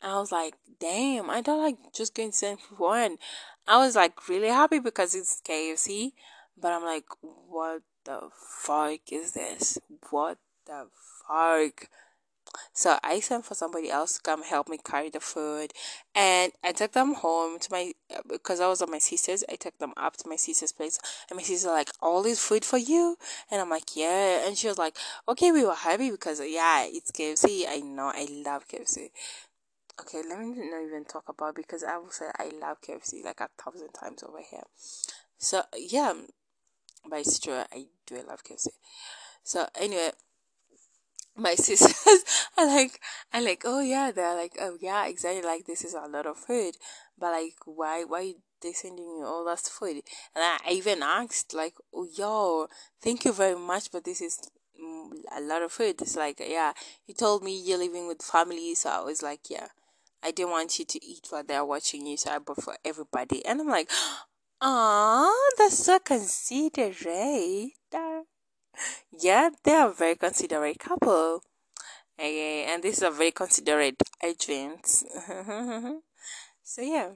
[0.02, 3.18] I was like, damn, I don't like just going to send one.
[3.66, 6.12] I was like really happy because it's KFC,
[6.60, 9.78] but I'm like, what the fuck is this?
[10.10, 10.86] What the
[11.26, 11.88] fuck?
[12.72, 15.72] So I sent for somebody else to come help me carry the food,
[16.14, 17.92] and I took them home to my
[18.28, 19.44] because I was at my sister's.
[19.48, 22.64] I took them up to my sister's place, and my sister like, "All this food
[22.64, 23.16] for you,"
[23.50, 24.96] and I'm like, "Yeah," and she was like,
[25.28, 27.66] "Okay, we were happy because yeah, it's KFC.
[27.68, 29.10] I know, I love KFC."
[30.00, 33.40] Okay, let me not even talk about because I will say I love KFC like
[33.40, 34.62] a thousand times over here.
[35.38, 36.14] So yeah,
[37.08, 37.62] but it's true.
[37.72, 38.68] I do love KFC.
[39.42, 40.12] So anyway,
[41.38, 42.24] my sisters
[42.56, 43.00] are like
[43.32, 46.36] are like oh yeah they're like oh yeah exactly like this is a lot of
[46.36, 46.74] food
[47.18, 50.02] but like why why they sending you all that food?
[50.34, 52.68] And I, even asked like oh yo
[53.00, 54.40] thank you very much but this is
[54.80, 56.00] mm, a lot of food.
[56.00, 56.72] It's like yeah
[57.06, 59.68] you told me you're living with family so I was like yeah
[60.22, 63.44] I didn't want you to eat while they're watching you so I bought for everybody.
[63.44, 63.90] And I'm like
[64.60, 67.72] ah that's so considerate
[69.20, 71.42] yeah, they are a very considerate couple.
[72.18, 74.84] Okay, and this is a very considerate agent.
[76.62, 77.10] so yeah,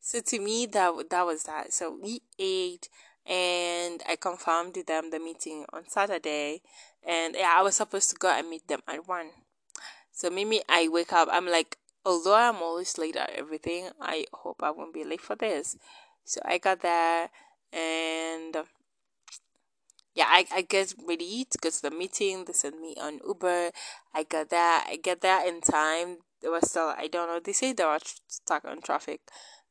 [0.00, 1.72] so to me that that was that.
[1.72, 2.88] So we ate,
[3.26, 6.62] and I confirmed them the meeting on Saturday,
[7.04, 9.30] and yeah, I was supposed to go and meet them at one.
[10.12, 11.28] So maybe I wake up.
[11.30, 15.34] I'm like, although I'm always late at everything, I hope I won't be late for
[15.34, 15.76] this.
[16.24, 17.30] So I got there,
[17.72, 18.56] and
[20.16, 22.46] yeah, I, I get ready to go to the meeting.
[22.46, 23.70] They sent me on Uber.
[24.14, 24.80] I got there.
[24.88, 26.18] I get there in time.
[26.40, 29.20] There was still, I don't know, they say they were stuck on traffic.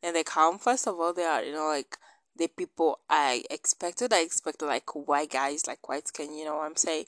[0.01, 1.97] Then they come, first of all, they are, you know, like
[2.37, 4.13] the people I expected.
[4.13, 7.05] I expected like white guys, like white skin, you know what I'm saying?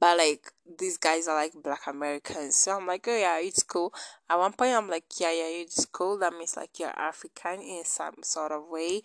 [0.00, 2.56] But like these guys are like black Americans.
[2.56, 3.92] So I'm like, oh yeah, it's cool.
[4.28, 6.18] At one point I'm like, yeah, yeah, it's cool.
[6.18, 9.02] That means like you're African in some sort of way.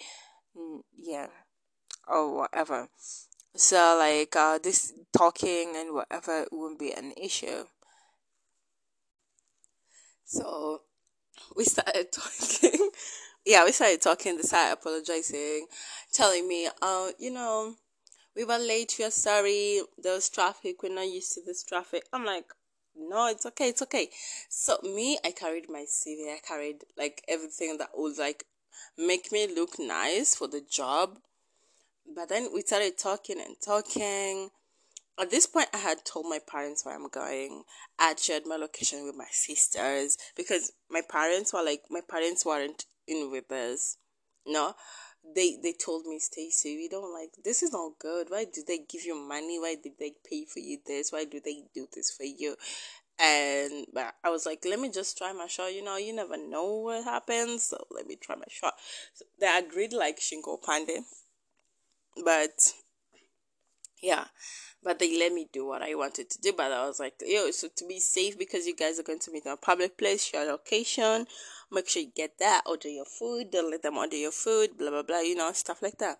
[0.97, 1.27] Yeah.
[2.07, 2.87] Or whatever.
[3.57, 7.65] So like uh this talking and whatever won't be an issue.
[10.25, 10.81] So
[11.55, 12.91] we started talking
[13.47, 15.67] yeah, we started talking, they started apologizing,
[16.11, 17.75] telling me, oh, you know,
[18.35, 22.03] we were late, we are sorry, there was traffic, we're not used to this traffic.
[22.11, 22.45] I'm like,
[22.93, 24.09] no, it's okay, it's okay.
[24.49, 28.43] So me, I carried my CV, I carried like everything that would like
[28.97, 31.19] make me look nice for the job.
[32.13, 34.49] But then we started talking and talking.
[35.19, 37.63] At this point i had told my parents where i'm going.
[37.99, 42.45] I had shared my location with my sisters because my parents were like my parents
[42.45, 43.97] weren't in with us
[44.47, 44.73] no?
[45.35, 48.29] They they told me stacy we don't like this is not good.
[48.29, 49.59] Why did they give you money?
[49.59, 51.11] Why did they pay for you this?
[51.11, 52.55] Why do they do this for you?
[53.19, 56.37] And but i was like let me just try my shot you know you never
[56.37, 58.75] know what happens so let me try my shot.
[59.13, 60.99] So they agreed like shingo pande
[62.23, 62.73] but
[64.01, 64.25] yeah
[64.83, 66.53] but they let me do what I wanted to do.
[66.55, 69.31] But I was like, yo, so to be safe because you guys are going to
[69.31, 71.27] meet in a public place, share location,
[71.71, 74.89] make sure you get that, order your food, don't let them order your food, blah
[74.89, 76.19] blah blah, you know, stuff like that.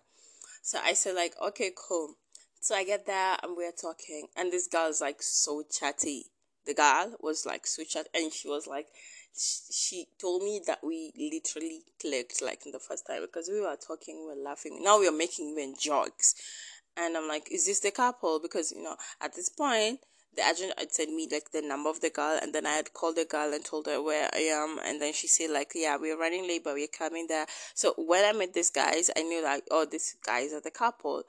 [0.62, 2.16] So I said like, okay, cool.
[2.60, 6.26] So I get that and we're talking, and this girl is like so chatty.
[6.66, 8.88] The girl was like so chatty, and she was like,
[9.38, 13.76] she told me that we literally clicked like in the first time because we were
[13.76, 14.80] talking, we were laughing.
[14.82, 16.34] Now we are making even jokes
[16.98, 18.40] and I'm like, is this the couple?
[18.40, 20.00] Because you know, at this point,
[20.36, 22.92] the agent had sent me like the number of the girl, and then I had
[22.92, 25.96] called the girl and told her where I am, and then she said like, yeah,
[25.96, 27.46] we're running late, but we're coming there.
[27.74, 31.22] So when I met these guys, I knew like, oh, these guys are the couple.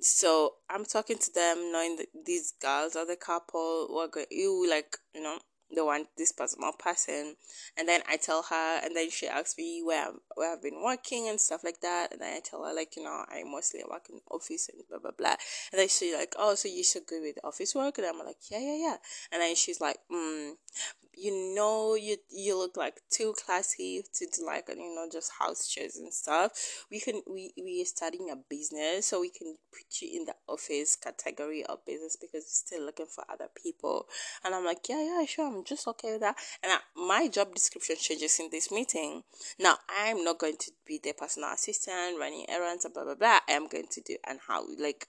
[0.00, 3.86] So I'm talking to them, knowing that these girls are the couple.
[3.90, 5.38] What you like, you know,
[5.70, 7.36] the one this personal person
[7.76, 10.82] and then i tell her and then she asks me where I've, where I've been
[10.82, 13.82] working and stuff like that and then i tell her like you know i mostly
[13.88, 15.36] work in the office and blah blah blah
[15.72, 17.98] and then she's like oh so you're so good with office work?
[17.98, 18.96] And i'm like yeah yeah yeah
[19.32, 20.52] and then she's like mm,
[21.16, 25.68] you know you you look like too classy to do like you know just house
[25.68, 26.50] chairs and stuff.
[26.90, 30.34] We can we we are starting a business so we can put you in the
[30.48, 34.06] office category of business because we're still looking for other people
[34.44, 37.54] and i'm like yeah yeah sure i'm just okay with that and I, my job
[37.54, 39.22] description changes in this meeting
[39.58, 43.40] now i'm not going to be the personal assistant running errands and blah blah blah
[43.48, 45.06] i am going to do and how like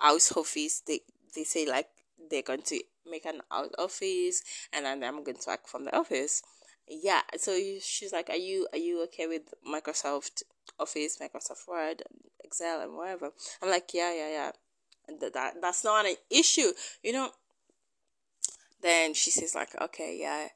[0.00, 1.00] house office they
[1.34, 1.88] they say like
[2.30, 5.96] they're going to make an out office and then I'm going to work from the
[5.96, 6.42] office.
[6.88, 10.42] Yeah, so she's like, "Are you are you okay with Microsoft
[10.78, 12.02] Office, Microsoft Word,
[12.42, 13.30] Excel, and whatever?"
[13.62, 14.52] I'm like, "Yeah, yeah, yeah."
[15.20, 16.72] That, that that's not an issue,
[17.02, 17.30] you know.
[18.82, 20.48] Then she says like, "Okay, yeah."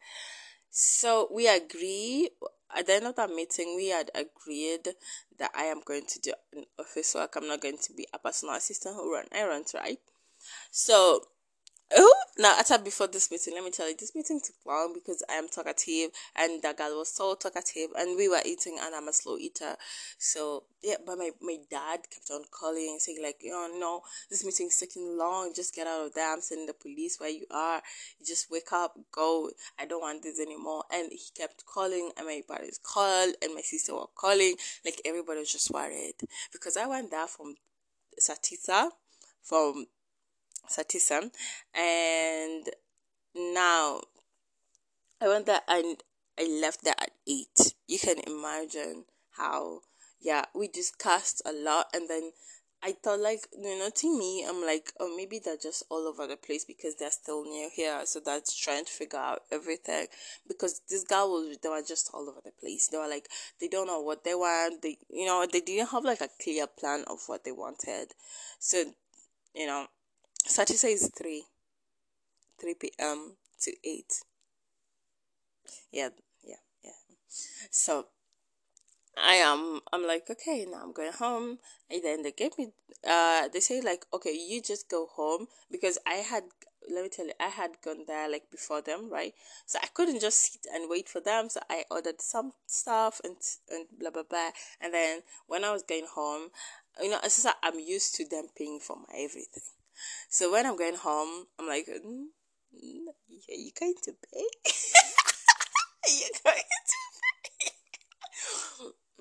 [0.71, 2.31] So we agree.
[2.77, 4.95] At the end of that meeting, we had agreed
[5.39, 6.33] that I am going to do
[6.79, 7.37] office work.
[7.37, 10.01] I'm not going to be a personal assistant who run errands, right?
[10.71, 11.23] So
[11.95, 15.23] Oh, now actually before this meeting, let me tell you, this meeting took long because
[15.31, 19.07] I am talkative and that girl was so talkative and we were eating and I'm
[19.07, 19.77] a slow eater.
[20.19, 24.77] So yeah, but my, my dad kept on calling saying like, oh no, this meeting's
[24.79, 26.33] taking long, just get out of there.
[26.33, 27.81] I'm sending the police where you are.
[28.19, 29.51] You just wake up, go.
[29.79, 30.83] I don't want this anymore.
[30.93, 34.57] And he kept calling and my parents called and my sister were calling.
[34.85, 36.17] Like everybody was just worried
[36.53, 37.55] because I went there from
[38.21, 38.91] Satisa
[39.41, 39.87] from
[40.69, 41.31] Satisam,
[41.75, 42.69] and
[43.35, 44.01] now
[45.21, 46.03] I went there and
[46.39, 47.75] I left there at eight.
[47.87, 49.81] You can imagine how
[50.21, 52.33] yeah we discussed a lot, and then
[52.83, 56.27] I thought like you know to me I'm like oh maybe they're just all over
[56.27, 60.07] the place because they're still new here, so that's trying to figure out everything.
[60.47, 62.89] Because this guy was they were just all over the place.
[62.89, 63.29] They were like
[63.61, 64.83] they don't know what they want.
[64.83, 68.13] They you know they didn't have like a clear plan of what they wanted.
[68.59, 68.85] So
[69.55, 69.87] you know
[70.47, 71.45] Saturday is 3.
[72.61, 73.37] 3 p.m.
[73.61, 74.23] to 8.
[75.93, 76.09] Yeah,
[76.45, 76.55] yeah,
[76.85, 76.91] yeah.
[77.71, 78.07] So
[79.17, 81.59] I am I'm like, okay, now I'm going home.
[81.91, 82.69] And then they gave me
[83.07, 86.45] uh they say like, okay, you just go home because I had
[86.89, 89.35] let me tell you, I had gone there like before them, right?
[89.67, 91.49] So I couldn't just sit and wait for them.
[91.49, 93.37] So I ordered some stuff and
[93.71, 94.51] and blah blah blah.
[94.81, 96.51] And then when I was going home,
[97.03, 99.63] you know, as I'm used to them paying for my everything.
[100.29, 102.27] So when I'm going home, I'm like, mm,
[102.75, 103.07] mm,
[103.49, 104.45] are you going to pay?
[106.05, 107.01] are you going to
[107.61, 107.71] pay?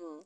[0.00, 0.22] mm.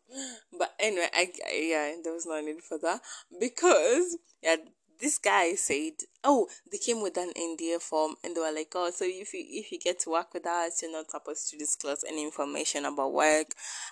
[0.59, 3.01] But anyway, I, I yeah, there was no need for that
[3.41, 4.57] because yeah,
[5.01, 8.91] this guy said, "Oh, they came with an NDA form, and they were like, oh,
[8.91, 12.05] so if you if you get to work with us, you're not supposed to disclose
[12.07, 13.49] any information about work,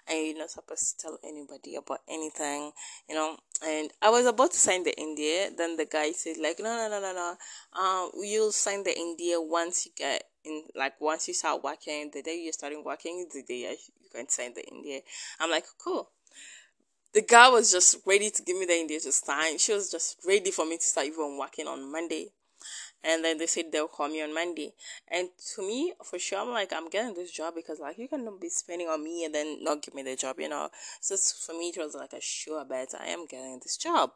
[0.07, 2.73] and you're not supposed to tell anybody about anything,
[3.09, 6.59] you know." And I was about to sign the NDA, then the guy said, "Like,
[6.61, 7.81] no, no, no, no, no.
[7.81, 12.11] Um, you'll sign the NDA once you get in, like, once you start working.
[12.13, 15.03] The day you're starting working is the day you can sign the NDA."
[15.41, 16.11] I'm like, "Cool."
[17.15, 19.59] The girl was just ready to give me the NDA to sign.
[19.59, 22.29] She was just ready for me to start even working on Monday.
[23.03, 24.75] And then they said they'll call me on Monday.
[25.07, 28.41] And to me, for sure, I'm like, I'm getting this job because, like, you cannot
[28.41, 30.69] be spending on me and then not give me the job, you know?
[31.01, 32.95] So for me, it was like a sure bet.
[32.99, 34.11] I am getting this job.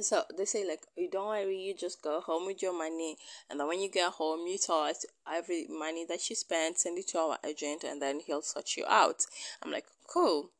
[0.00, 3.16] So they say like, you don't worry, you just go home with your money,
[3.50, 6.98] and then when you get home, you tell us every money that you spent, send
[6.98, 9.26] it to our agent, and then he'll sort you out.
[9.60, 10.50] I'm like, cool.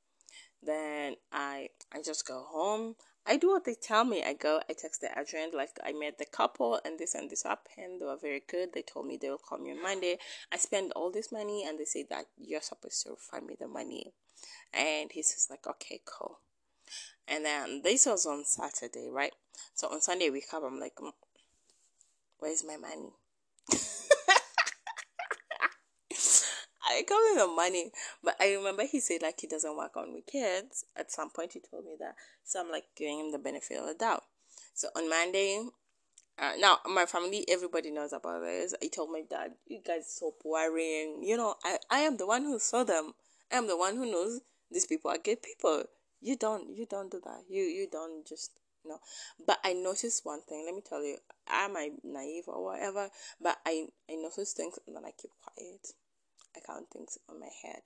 [0.63, 2.97] Then I I just go home.
[3.27, 4.23] I do what they tell me.
[4.25, 7.43] I go, I text the agent, like I met the couple and this and this
[7.43, 8.01] happened.
[8.01, 8.73] They were very good.
[8.73, 10.17] They told me they will call me on Monday.
[10.51, 13.69] I spend all this money and they say that you're supposed to refund me the
[13.69, 14.15] money.
[14.73, 16.39] And he says like, okay, cool.
[17.27, 19.33] And then this was on Saturday, right?
[19.75, 21.13] So on Sunday we come, I'm like, mm,
[22.39, 23.13] where's my money?
[26.89, 27.93] I come him the money.
[28.23, 30.85] But I remember he said like he doesn't work on weekends.
[30.97, 32.15] At some point he told me that.
[32.45, 34.25] So I'm like giving him the benefit of the doubt.
[34.75, 35.61] So on Monday,
[36.39, 38.75] uh, now my family, everybody knows about this.
[38.83, 41.21] I told my dad, you guys so boring.
[41.23, 43.13] You know, I, I am the one who saw them.
[43.53, 45.85] I am the one who knows these people are good people.
[46.21, 47.43] You don't, you don't do that.
[47.49, 48.53] You, you don't just,
[48.85, 48.99] you know.
[49.45, 50.65] But I noticed one thing.
[50.65, 51.17] Let me tell you,
[51.49, 53.09] am I naive or whatever?
[53.41, 55.89] But I, I noticed things and then I keep quiet.
[56.59, 57.83] I count things on my head.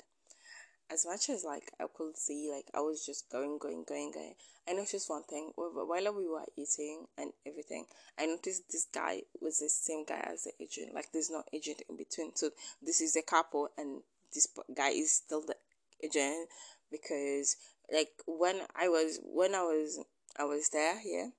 [0.91, 4.35] As much as like I could see, like I was just going, going, going, going.
[4.69, 7.87] I noticed one thing while we were eating and everything.
[8.19, 10.95] I noticed this guy was the same guy as the agent.
[10.95, 12.37] Like there's no agent in between.
[12.37, 12.51] So
[12.83, 14.03] this is a couple, and
[14.35, 15.57] this guy is still the
[16.05, 16.49] agent
[16.91, 17.57] because
[17.93, 19.99] like when I was when I was
[20.39, 21.33] I was there here,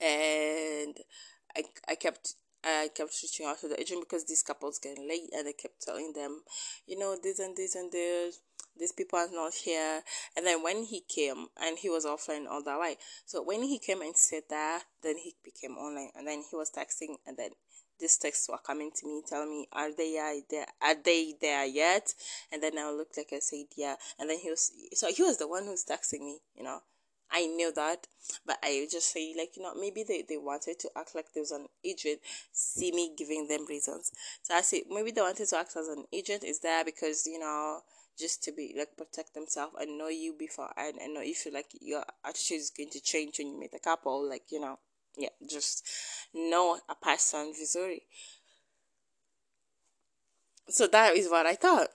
[0.00, 0.96] and
[1.56, 5.30] I I kept I kept reaching out to the agent because these couples getting late
[5.32, 6.42] and I kept telling them,
[6.86, 8.40] you know, this and this and this,
[8.78, 10.02] these people are not here.
[10.36, 12.96] And then when he came and he was offline all that way.
[13.26, 16.70] So when he came and said that, then he became online and then he was
[16.70, 17.50] texting and then
[18.00, 22.14] these texts were coming to me telling me, Are they there are they there yet?
[22.52, 23.96] And then I looked like I said yeah.
[24.18, 26.80] And then he was so he was the one who's texting me, you know.
[27.30, 28.06] I knew that,
[28.46, 31.42] but I just say like you know maybe they, they wanted to act like there
[31.42, 32.20] was an agent,
[32.52, 34.12] see me giving them reasons.
[34.42, 37.38] So I say maybe they wanted to act as an agent is there because you
[37.38, 37.80] know
[38.18, 41.52] just to be like protect themselves and know you before and, and know if you
[41.52, 44.78] like your attitude is going to change when you meet a couple like you know
[45.16, 45.86] yeah just
[46.34, 48.02] know a person visually.
[50.70, 51.88] So that is what I thought.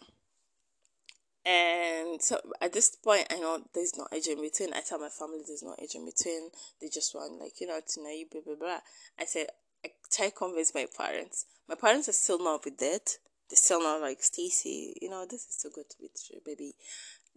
[1.45, 4.73] And so at this point, I know there's no age in between.
[4.73, 6.51] I tell my family there's no age in between.
[6.79, 8.79] They just want, like, you know, to know you, blah, blah, blah.
[9.19, 9.47] I said,
[9.85, 11.45] I try to convince my parents.
[11.67, 13.17] My parents are still not with that.
[13.49, 16.75] They're still not like, Stacy, you know, this is too good to be true, baby.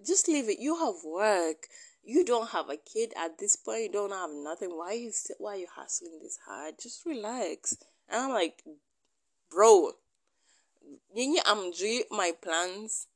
[0.07, 0.61] Just leave it.
[0.61, 1.67] You have work.
[2.05, 3.83] You don't have a kid at this point.
[3.83, 4.71] You don't have nothing.
[4.71, 6.75] Why you still, why are you hustling this hard?
[6.81, 7.77] Just relax.
[8.09, 8.63] And I'm like,
[9.51, 9.93] bro,
[11.15, 13.09] you I'm doing my plans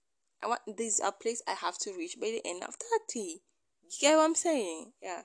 [0.42, 2.74] I want there's a place I have to reach by the end of
[3.09, 3.20] 30.
[3.20, 3.40] You
[4.00, 4.92] get what I'm saying?
[5.03, 5.22] Yeah.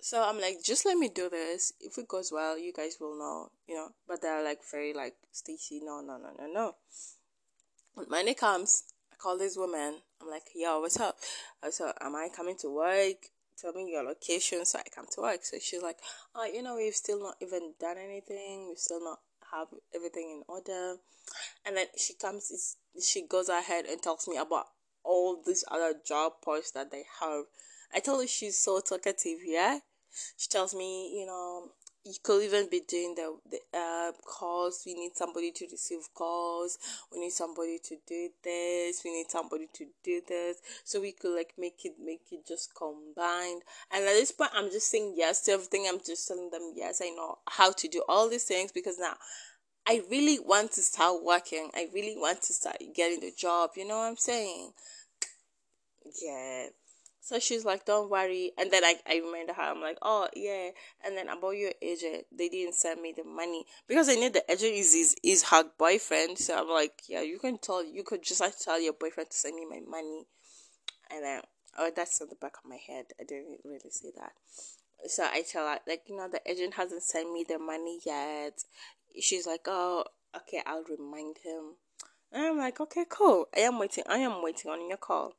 [0.00, 1.72] So I'm like, just let me do this.
[1.80, 3.88] If it goes well, you guys will know, you know.
[4.06, 6.74] But they're like very like Stacy, no, no, no, no, no.
[7.94, 9.96] When money comes, I call this woman.
[10.22, 11.16] I'm like, yo, what's up?
[11.62, 13.16] Uh, I said, am I coming to work?
[13.60, 15.44] Tell me your location so I come to work.
[15.44, 15.98] So she's like,
[16.34, 18.68] oh, you know, we've still not even done anything.
[18.68, 19.18] We've still not
[19.52, 20.96] have everything in order.
[21.66, 24.66] And then she comes, she goes ahead and tells me about
[25.04, 27.44] all these other job posts that they have.
[27.94, 29.78] I told her she's so talkative, yeah.
[30.36, 31.72] She tells me, you know,
[32.04, 34.82] you could even be doing the, the uh, calls.
[34.86, 36.78] We need somebody to receive calls.
[37.12, 39.02] We need somebody to do this.
[39.04, 40.58] We need somebody to do this.
[40.84, 43.62] So we could like make it make it just combined.
[43.92, 45.86] And at this point, I'm just saying yes to everything.
[45.88, 47.02] I'm just telling them yes.
[47.02, 49.14] I know how to do all these things because now
[49.88, 51.70] I really want to start working.
[51.74, 53.70] I really want to start getting the job.
[53.74, 54.72] You know what I'm saying?
[56.22, 56.66] Yeah.
[57.22, 58.52] So she's like, don't worry.
[58.58, 59.62] And then I, I remember her.
[59.62, 60.70] I'm like, oh, yeah.
[61.04, 64.44] And then about your agent, they didn't send me the money because I knew the
[64.50, 66.38] agent is, is, is her boyfriend.
[66.38, 69.36] So I'm like, yeah, you can tell, you could just like tell your boyfriend to
[69.36, 70.26] send me my money.
[71.10, 71.42] And then,
[71.78, 73.06] oh, that's on the back of my head.
[73.18, 74.32] I didn't really say that.
[75.06, 78.64] So I tell her, like, you know, the agent hasn't sent me the money yet.
[79.20, 80.04] She's like, oh,
[80.36, 81.74] okay, I'll remind him.
[82.32, 83.48] And I'm like, okay, cool.
[83.56, 84.04] I am waiting.
[84.08, 85.34] I am waiting on your call.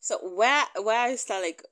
[0.00, 1.62] So where where I start like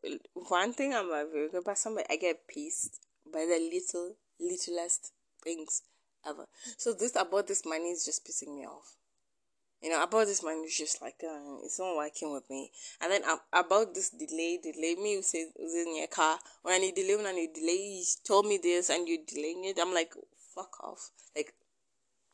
[0.48, 5.12] one thing I'm a very good person, but I get pissed by the little littlest
[5.44, 5.82] things
[6.26, 6.46] ever.
[6.78, 8.96] So this about this money is just pissing me off.
[9.82, 12.70] You know, about this money is just like uh, it's not working with me.
[13.00, 16.38] And then uh, about this delay, delay me you say was in your car.
[16.62, 19.64] When I need delay, when I need delay, you told me this and you're delaying
[19.64, 19.78] it.
[19.80, 20.14] I'm like,
[20.54, 21.10] fuck off.
[21.36, 21.54] Like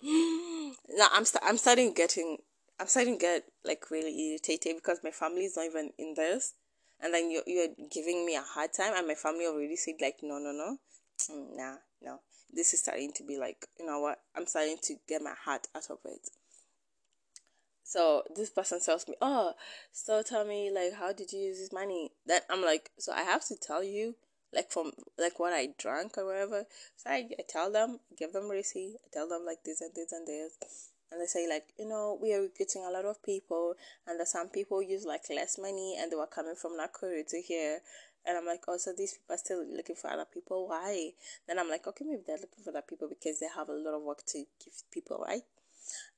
[0.02, 2.38] now I'm st- I'm starting getting
[2.80, 6.54] I'm starting to get like really irritated because my family is not even in this,
[7.00, 10.18] and then you're you're giving me a hard time, and my family already said like
[10.22, 10.78] no no no,
[11.30, 12.20] mm, nah no.
[12.52, 15.66] This is starting to be like you know what I'm starting to get my heart
[15.74, 16.28] out of it.
[17.82, 19.54] So this person tells me, oh,
[19.92, 22.12] so tell me like how did you use this money?
[22.26, 24.14] Then I'm like, so I have to tell you
[24.54, 26.64] like from like what I drank or whatever.
[26.96, 30.12] So I, I tell them, give them receipt, I tell them like this and this
[30.12, 33.72] and this and they say like you know we are recruiting a lot of people
[34.06, 37.40] and that some people use like less money and they were coming from Nakuru to
[37.40, 37.80] here
[38.28, 40.68] and I'm like, oh, so these people are still looking for other people.
[40.68, 41.12] Why?
[41.46, 43.94] Then I'm like, okay, maybe they're looking for other people because they have a lot
[43.94, 45.40] of work to give people, right?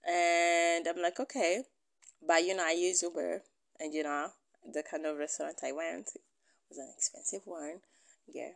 [0.04, 1.62] And I'm like, okay,
[2.26, 3.42] but you know, I use Uber,
[3.78, 4.28] and you know,
[4.72, 6.10] the kind of restaurant I went
[6.68, 7.80] was an expensive one.
[8.32, 8.50] Yeah.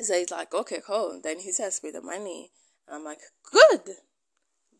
[0.00, 1.20] So he's like, okay, cool.
[1.22, 2.50] Then he says me the money.
[2.90, 3.20] I'm like,
[3.50, 3.96] good.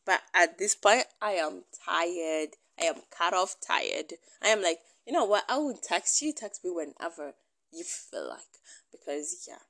[0.04, 2.50] But at this point, I am tired.
[2.80, 4.14] I am cut off tired.
[4.42, 5.44] I am like, you know what?
[5.48, 6.32] I will text you.
[6.32, 7.34] Text me whenever
[7.72, 8.40] you feel like,
[8.90, 9.62] because yeah,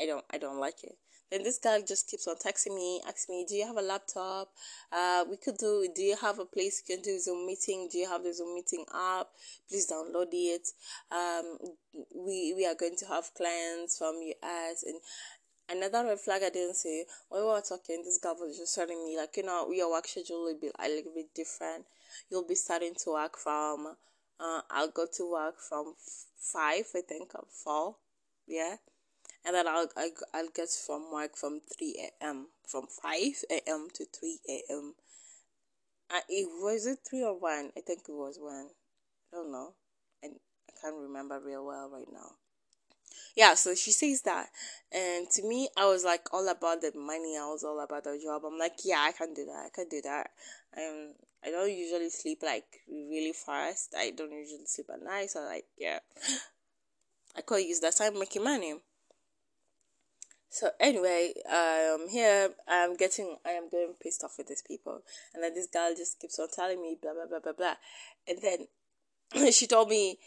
[0.00, 0.96] I don't, I don't like it.
[1.30, 4.52] Then this guy just keeps on texting me, asking me, "Do you have a laptop?
[4.90, 5.86] Uh, we could do.
[5.94, 7.88] Do you have a place you can do Zoom meeting?
[7.90, 9.28] Do you have the Zoom meeting app?
[9.68, 10.68] Please download it.
[11.10, 11.58] Um,
[12.14, 15.00] we we are going to have clients from US, and
[15.68, 19.04] another red flag I didn't say when we were talking, this guy was just telling
[19.04, 21.84] me like you know your work schedule will be a little bit different.
[22.30, 23.96] You'll be starting to work from
[24.40, 25.94] uh I'll go to work from
[26.36, 27.96] five I think or four,
[28.46, 28.76] yeah,
[29.48, 32.48] and then I'll I'll, I'll get from work from three a.m.
[32.68, 33.88] from five a.m.
[33.94, 34.94] to three a.m.
[36.28, 37.72] It was it three or one?
[37.76, 38.68] I think it was one.
[39.32, 39.74] I don't know.
[40.22, 40.34] and
[40.68, 42.32] I can't remember real well right now
[43.36, 44.48] yeah so she says that
[44.92, 48.18] and to me i was like all about the money i was all about the
[48.22, 50.30] job i'm like yeah i can do that i can do that
[50.76, 55.40] um i don't usually sleep like really fast i don't usually sleep at night so
[55.40, 55.98] like yeah
[57.36, 58.74] i could use that time making money
[60.50, 65.02] so anyway um here i'm getting i am getting pissed off with these people.
[65.34, 67.74] And then this girl just keeps on telling me blah blah blah blah blah.
[68.26, 70.18] And then she told me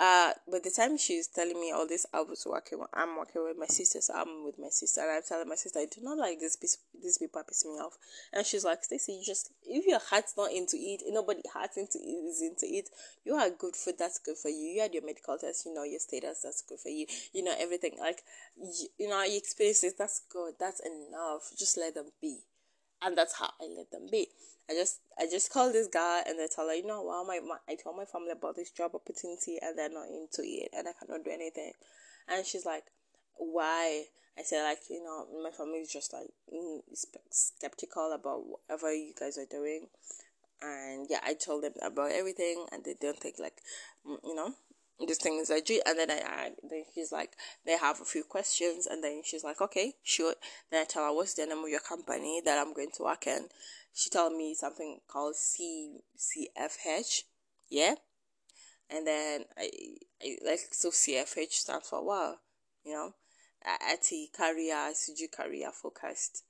[0.00, 2.82] uh, by the time she's telling me all this, I was working.
[2.94, 5.78] I'm working with my sister, so I'm with my sister, and I'm telling my sister
[5.78, 6.56] I do not like this.
[6.56, 7.98] Piece, this people piss me off,
[8.32, 11.98] and she's like, Stacy, you just if your heart's not into it, nobody heart's into
[11.98, 12.88] it is into it.
[13.26, 13.96] You are good food.
[13.98, 14.72] That's good for you.
[14.72, 15.66] You had your medical test.
[15.66, 16.40] You know your status.
[16.44, 17.04] That's good for you.
[17.34, 17.96] You know everything.
[18.00, 18.22] Like
[18.56, 19.92] you, you know your experiences.
[19.98, 20.54] That's good.
[20.58, 21.50] That's enough.
[21.58, 22.38] Just let them be,
[23.02, 24.28] and that's how I let them be.
[24.70, 27.40] I just I just called this guy and they tell her, you know what, my,
[27.40, 30.86] my I told my family about this job opportunity and they're not into it and
[30.86, 31.72] I cannot do anything.
[32.28, 32.84] And she's like,
[33.36, 34.04] why?
[34.38, 36.80] I said like you know my family is just like mm,
[37.30, 39.88] skeptical about whatever you guys are doing,
[40.62, 43.60] and yeah I told them about everything and they don't think like
[44.06, 44.54] mm, you know
[45.06, 47.32] this thing is legit and then I, I then she's like
[47.66, 50.34] they have a few questions and then she's like okay sure
[50.70, 53.26] then I tell her what's the name of your company that I'm going to work
[53.26, 53.48] in
[53.92, 57.24] she told me something called C CFH
[57.70, 57.94] yeah?
[58.90, 59.70] And then I,
[60.22, 62.38] I like so CFH stands for what
[62.84, 63.14] you know?
[63.64, 66.44] ATI career CG career focused.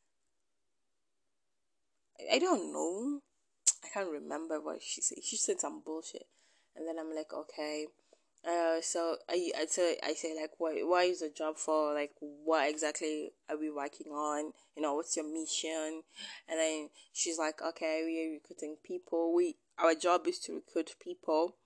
[2.18, 3.20] I, I don't know.
[3.84, 5.18] I can't remember what she said.
[5.22, 6.26] She said some bullshit.
[6.76, 7.86] And then I'm like okay
[8.46, 11.92] uh, so I I say I say like what what is the job for?
[11.92, 14.52] Like what exactly are we working on?
[14.76, 16.02] You know, what's your mission?
[16.48, 19.34] And then she's like, okay, we are recruiting people.
[19.34, 21.56] We our job is to recruit people,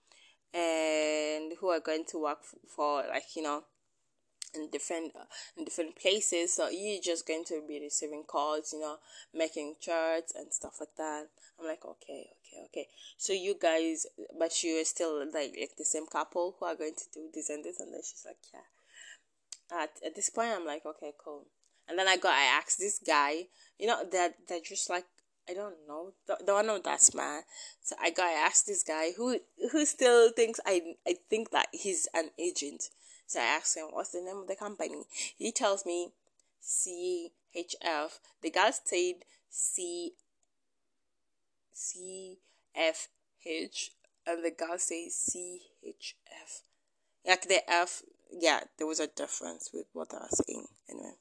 [0.52, 2.40] and who are going to work
[2.74, 3.64] for like you know
[4.54, 5.24] in different uh,
[5.56, 8.96] in different places so you're just going to be receiving calls you know
[9.32, 11.26] making charts and stuff like that
[11.58, 14.06] i'm like okay okay okay so you guys
[14.38, 17.64] but you're still like, like the same couple who are going to do this and
[17.64, 21.46] this and then she's like yeah at, at this point i'm like okay cool
[21.88, 23.44] and then i got i asked this guy
[23.78, 25.04] you know that they're just like
[25.48, 26.12] I don't know.
[26.46, 27.44] One of that smart.
[27.82, 29.40] So I got I asked this guy who
[29.72, 32.84] who still thinks I I think that he's an agent.
[33.26, 35.02] So I asked him what's the name of the company.
[35.36, 36.12] He tells me
[36.62, 38.18] CHF.
[38.42, 40.12] The guy said C
[41.74, 43.90] CFH
[44.26, 46.62] and the guy says CHF.
[47.26, 51.14] Like the F yeah, there was a difference with what I was saying anyway.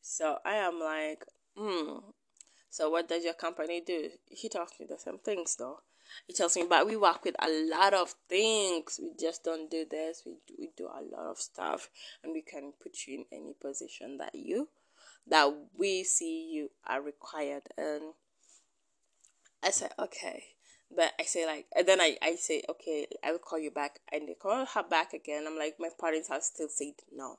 [0.00, 1.24] So I am like,
[1.56, 1.98] hmm.
[2.70, 4.10] So what does your company do?
[4.26, 5.80] He tells me the same things though.
[6.26, 9.00] He tells me, but we work with a lot of things.
[9.02, 10.22] We just don't do this.
[10.24, 11.88] We do, we do a lot of stuff,
[12.22, 14.68] and we can put you in any position that you
[15.30, 17.62] that we see you are required.
[17.76, 18.14] And
[19.62, 20.44] I said, okay.
[20.94, 24.00] But I say like, and then I, I say, okay, I will call you back.
[24.12, 25.44] And they call her back again.
[25.46, 27.38] I'm like, my parents have still said no.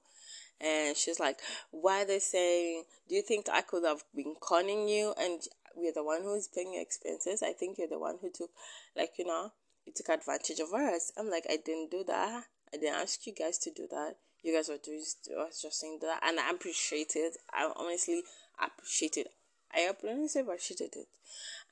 [0.61, 1.39] And she's like,
[1.71, 5.13] why they saying, do you think I could have been conning you?
[5.17, 5.41] And
[5.79, 7.43] we're the one who's paying your expenses.
[7.43, 8.51] I think you're the one who took,
[8.95, 9.51] like, you know,
[9.85, 11.11] you took advantage of us.
[11.17, 12.43] I'm like, I didn't do that.
[12.73, 14.15] I didn't ask you guys to do that.
[14.43, 16.21] You guys were just, was just saying that.
[16.23, 17.37] And I appreciate it.
[17.51, 18.23] I honestly
[18.61, 19.27] appreciate it.
[19.73, 21.07] I honestly appreciated it.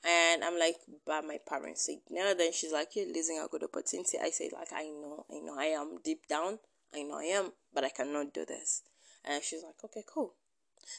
[0.04, 2.34] And I'm like, but my parents said no.
[2.34, 4.18] Then she's like, you're losing a good opportunity.
[4.22, 6.58] I say, like, I know, I know, I am deep down.
[6.94, 8.82] I know I am, but I cannot do this.
[9.24, 10.34] And she's like, okay, cool.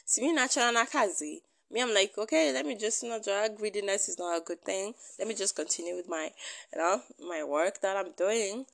[0.04, 1.38] See me natural nakazi.
[1.70, 3.56] Me, I'm like, okay, let me just not drag.
[3.56, 4.94] Greediness is not a good thing.
[5.18, 6.30] Let me just continue with my,
[6.72, 8.66] you know, my work that I'm doing.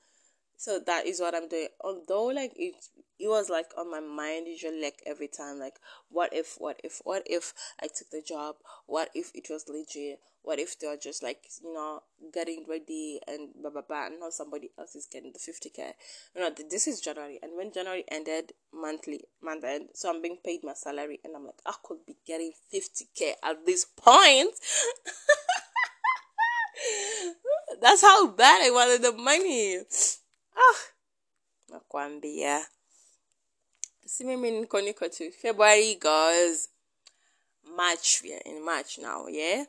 [0.57, 1.69] So that is what I'm doing.
[1.83, 2.75] Although, like, it
[3.19, 5.79] it was like on my mind usually like every time like
[6.11, 8.57] what if what if what if i took the job?
[8.87, 10.21] What if it was legit?
[10.43, 12.03] What if they're just like you know
[12.33, 15.93] getting ready and blah blah blah and now somebody else is getting the 50k
[16.35, 20.39] you know this is january and when january ended monthly month end so i'm being
[20.45, 24.51] paid my salary and i'm like i could be getting 50k at this point.
[27.81, 29.81] That's how bad i wanted the money
[30.57, 30.79] ah
[31.69, 32.67] nakwambia
[34.07, 36.69] see me in Koniko to February goes
[37.77, 38.21] March.
[38.23, 39.65] We are in March now, yeah.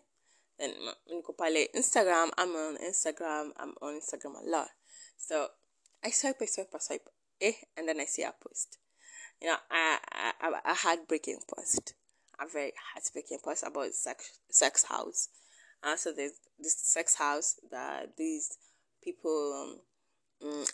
[0.59, 0.73] Then
[1.09, 3.51] in Kopale Instagram, I'm on Instagram.
[3.57, 4.69] I'm on Instagram a lot.
[5.17, 5.47] So
[6.03, 7.09] I swipe, I swipe, I swipe,
[7.41, 8.77] eh, and then I see a post.
[9.41, 9.97] You know, I
[10.41, 11.93] I, a heartbreaking post,
[12.39, 15.29] a very heartbreaking post about sex sex house.
[15.83, 18.57] And so there's this sex house that these
[19.03, 19.79] people um,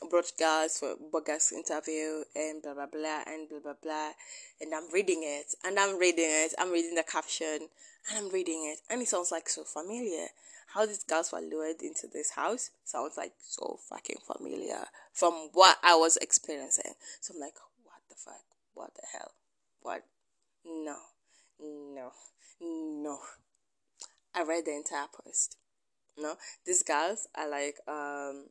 [0.09, 4.11] brought girls for bogus interview and blah blah blah and blah blah blah
[4.59, 7.69] and I'm reading it and I'm reading it I'm reading the caption
[8.09, 10.27] and I'm reading it and it sounds like so familiar.
[10.73, 15.77] How these girls were lured into this house sounds like so fucking familiar from what
[15.83, 16.93] I was experiencing.
[17.21, 18.41] So I'm like what the fuck?
[18.73, 19.31] What the hell?
[19.81, 20.03] What?
[20.65, 20.97] No.
[21.59, 22.11] No.
[22.61, 23.19] No.
[24.35, 25.57] I read the entire post.
[26.17, 26.35] No?
[26.65, 28.47] These girls are like um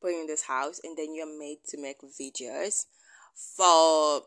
[0.00, 2.86] put in this house and then you're made to make videos
[3.34, 4.22] for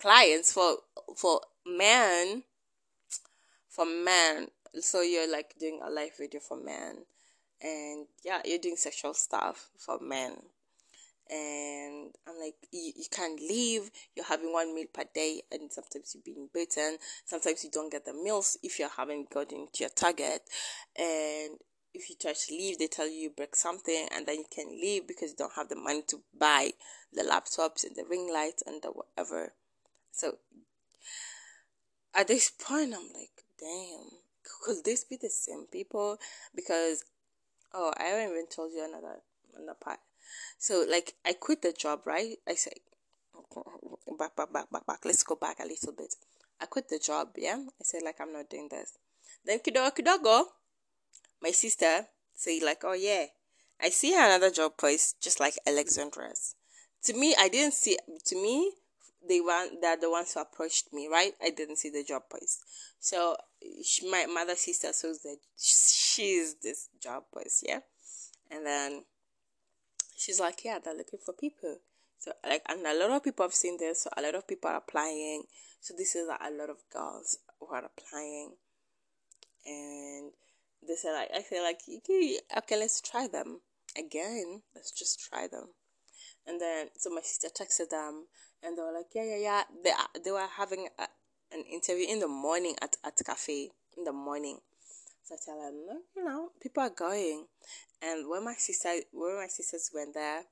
[0.00, 0.78] clients for
[1.16, 2.42] for men
[3.68, 4.48] for men
[4.80, 6.98] so you're like doing a live video for men
[7.60, 10.32] and yeah you're doing sexual stuff for men
[11.30, 13.90] and I'm like, you, you can't leave.
[14.16, 16.96] You're having one meal per day, and sometimes you're being beaten.
[17.26, 20.42] Sometimes you don't get the meals if you haven't gotten to your target,
[20.96, 21.58] and
[21.98, 24.68] if you try to leave, they tell you you break something and then you can
[24.70, 26.70] leave because you don't have the money to buy
[27.12, 29.52] the laptops and the ring lights and the whatever.
[30.12, 30.38] So
[32.14, 34.08] at this point, I'm like, damn,
[34.64, 36.18] could this be the same people?
[36.54, 37.04] Because
[37.72, 39.20] oh, I haven't even told you another
[39.56, 39.98] another part.
[40.58, 42.36] So like, I quit the job, right?
[42.46, 42.74] I said,
[44.18, 45.04] back, back, back, back, back.
[45.04, 46.14] Let's go back a little bit.
[46.60, 47.30] I quit the job.
[47.36, 48.92] Yeah, I said like I'm not doing this.
[49.44, 50.44] Then kidogo kidogo
[51.42, 53.26] my sister say like, oh yeah,
[53.80, 56.54] I see another job place just like Alexandra's.
[57.04, 57.96] To me, I didn't see.
[58.26, 58.72] To me,
[59.26, 61.32] they want they're the ones who approached me, right?
[61.42, 62.60] I didn't see the job post.
[63.00, 63.36] So
[63.84, 67.80] she, my mother sister says that she's this job post, yeah,
[68.50, 69.04] and then
[70.16, 71.78] she's like, yeah, they're looking for people.
[72.18, 74.02] So like, and a lot of people have seen this.
[74.02, 75.44] So a lot of people are applying.
[75.80, 78.54] So this is like, a lot of girls who are applying,
[79.64, 80.32] and
[80.86, 83.60] they said like I said like okay let's try them
[83.96, 84.62] again.
[84.74, 85.74] Let's just try them.
[86.46, 88.26] And then so my sister texted them
[88.62, 89.62] and they were like yeah yeah yeah.
[89.84, 91.06] They uh, they were having a,
[91.52, 94.58] an interview in the morning at at cafe in the morning.
[95.24, 97.46] So I tell them you know people are going.
[98.00, 100.42] And when my sister when my sisters went there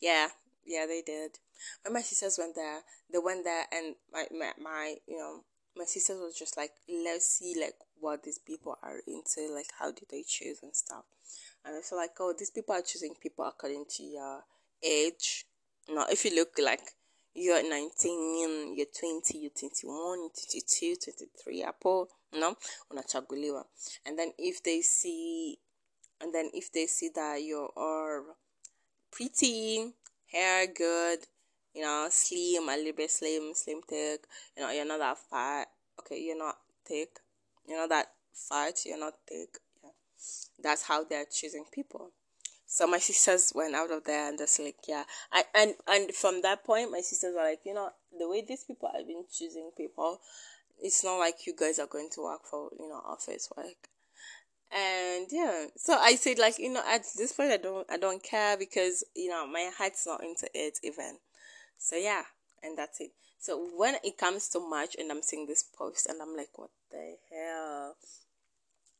[0.00, 0.28] yeah
[0.66, 1.38] yeah they did.
[1.82, 2.80] When my sisters went there
[3.10, 5.44] they went there and my my, my you know
[5.76, 9.90] my sister was just like let's see like what these people are into, like how
[9.90, 11.04] do they choose and stuff.
[11.64, 14.44] And I feel like, oh, these people are choosing people according to your
[14.82, 15.46] age.
[15.88, 16.80] Now, if you look like
[17.34, 22.56] you're 19, you're 20, you're 21, you're 22, 23, Apple, no,
[22.92, 23.64] unachaguliwa.
[24.06, 25.58] And then if they see,
[26.20, 28.22] and then if they see that you are
[29.10, 29.92] pretty,
[30.32, 31.20] hair good,
[31.74, 34.24] you know, slim, a little bit slim, slim thick,
[34.56, 35.68] you know, you're not that fat.
[36.00, 37.20] Okay, you're not thick.
[37.66, 39.58] You're not that fat, you're not thick.
[39.82, 39.90] Yeah.
[40.62, 42.10] That's how they're choosing people.
[42.66, 45.04] So my sisters went out of there and just like, yeah.
[45.32, 48.64] I, and and from that point my sisters were like, you know, the way these
[48.64, 50.20] people have been choosing people,
[50.80, 53.88] it's not like you guys are going to work for, you know, office work
[54.72, 58.20] and yeah so i said like you know at this point i don't i don't
[58.20, 61.18] care because you know my heart's not into it even
[61.78, 62.22] so yeah,
[62.62, 63.12] and that's it.
[63.38, 66.70] So when it comes to March and I'm seeing this post and I'm like, what
[66.90, 67.96] the hell?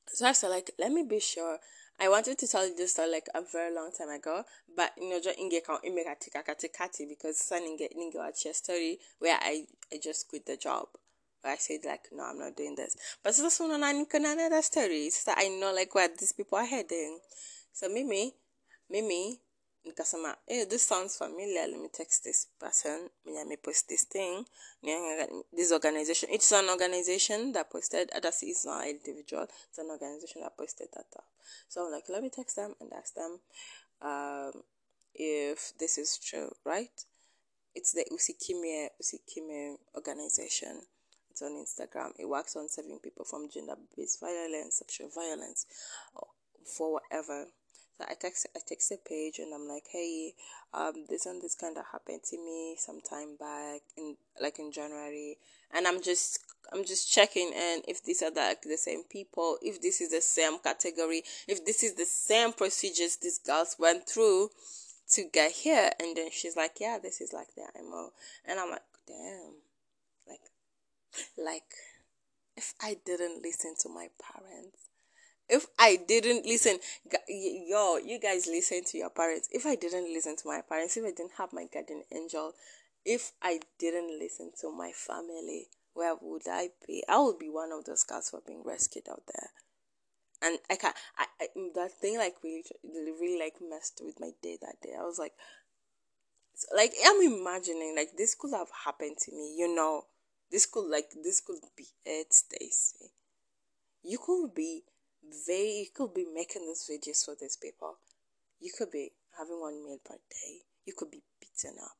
[0.07, 1.59] So I said like, let me be sure.
[1.99, 4.45] I wanted to tell you this story like a very long time ago,
[4.77, 8.99] but you know, just inge kan imega tika kati because son inge inge a story
[9.19, 10.89] where I I just quit the job.
[11.43, 12.97] I said like, no, I'm not doing this.
[13.23, 15.11] But so this one of another story.
[15.11, 17.21] So that I know like what these people are heading.
[17.73, 18.35] So Mimi,
[18.91, 19.41] Mimi,
[20.47, 21.67] hey, eh, this sounds familiar.
[21.69, 23.09] Let me text this person.
[23.25, 24.45] Mwenye amepost this thing.
[25.53, 29.47] This organization it's an organization that posted that's it's not an individual.
[29.69, 31.25] It's an organization that posted that up.
[31.69, 33.39] So i'm like let me text them and ask them
[34.03, 34.63] um,
[35.15, 37.05] if this is true right?
[37.75, 40.83] It's the Usikimye Usikimye organization.
[41.31, 42.13] It's on instagram.
[42.19, 45.67] It works on saving people from gender-based violence sexual violence
[46.65, 47.47] for whatever
[47.97, 50.35] so I text I text the page and I'm like, hey,
[50.75, 54.73] um, this and this kind of happened to me some time back in like in
[54.73, 55.39] January,
[55.73, 56.41] and I'm just
[56.73, 60.21] I'm just checking and if these are like the same people, if this is the
[60.21, 64.51] same category, if this is the same procedures these girls went through
[65.13, 65.91] to get here.
[66.01, 68.13] And then she's like, yeah, this is like the IMO,
[68.45, 69.55] and I'm like, damn,
[70.29, 70.41] like,
[71.39, 71.73] like
[72.57, 74.89] if I didn't listen to my parents
[75.49, 76.79] if I didn't listen,
[77.29, 79.49] yo, you guys listen to your parents.
[79.53, 82.53] If I didn't listen to my parents, if I didn't have my guardian angel,
[83.05, 87.05] if I didn't listen to my family, where would I be?
[87.09, 89.51] I would be one of those girls who are being rescued out there.
[90.43, 94.59] And I can't, I, I that thing like really, really like messed with my day
[94.61, 94.93] that day.
[94.99, 95.33] I was like,
[96.75, 100.05] like I'm imagining like this could have happened to me, you know.
[100.51, 103.13] This could like this could be it, Stacy.
[104.03, 104.85] You could be
[105.47, 107.99] they you could be making these videos for these people.
[108.61, 110.65] You could be having one meal per day.
[110.85, 111.97] You could be beaten up.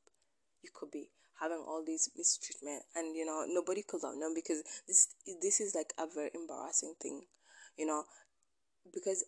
[0.63, 1.11] You could be
[1.41, 5.09] having all these mistreatment, and you know nobody could have known because this
[5.43, 7.23] this is like a very embarrassing thing,
[7.77, 8.05] you know,
[8.93, 9.25] because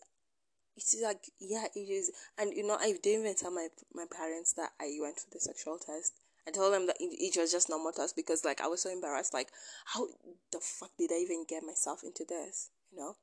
[0.75, 4.53] it's like yeah it is, and you know I didn't even tell my my parents
[4.53, 6.13] that I went for the sexual test.
[6.47, 9.33] I told them that it, was just normal test because like I was so embarrassed.
[9.33, 9.49] Like
[9.85, 10.07] how
[10.51, 12.71] the fuck did I even get myself into this?
[12.91, 13.15] You know.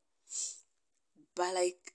[1.37, 1.93] But like,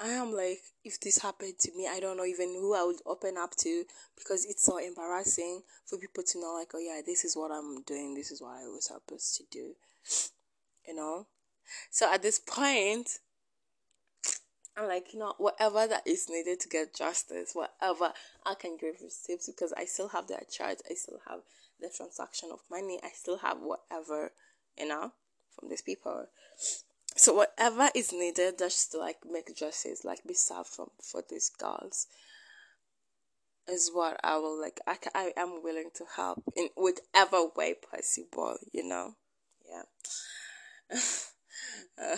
[0.00, 3.00] I am like, if this happened to me, I don't know even who I would
[3.04, 3.84] open up to
[4.16, 7.82] because it's so embarrassing for people to know, like, oh yeah, this is what I'm
[7.82, 9.74] doing, this is what I was supposed to do,
[10.86, 11.26] you know.
[11.90, 13.18] So at this point,
[14.76, 18.12] I'm like, you know, whatever that is needed to get justice, whatever
[18.46, 21.40] I can give receipts because I still have that charge, I still have
[21.80, 24.30] the transaction of money, I still have whatever,
[24.78, 25.10] you know,
[25.58, 26.26] from these people.
[27.18, 31.50] So whatever is needed just to like make dresses like be served from for these
[31.50, 32.06] girls,
[33.68, 34.80] is what I will like.
[34.86, 38.56] I I am willing to help in whatever way possible.
[38.72, 39.14] You know,
[39.68, 40.98] yeah.
[42.00, 42.16] uh,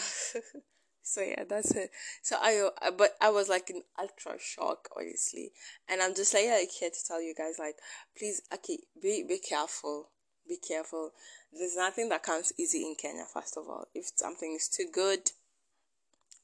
[1.02, 1.90] so yeah, that's it.
[2.20, 5.52] So I, but I was like in ultra shock, honestly,
[5.88, 7.76] and I'm just like, yeah, here to tell you guys, like,
[8.18, 10.10] please, okay, be be careful
[10.50, 11.12] be careful.
[11.56, 13.86] There's nothing that comes easy in Kenya, first of all.
[13.94, 15.30] If something is too good,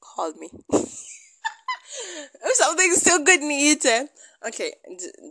[0.00, 0.48] call me.
[0.72, 4.10] if something is too good, need it.
[4.46, 4.72] Okay,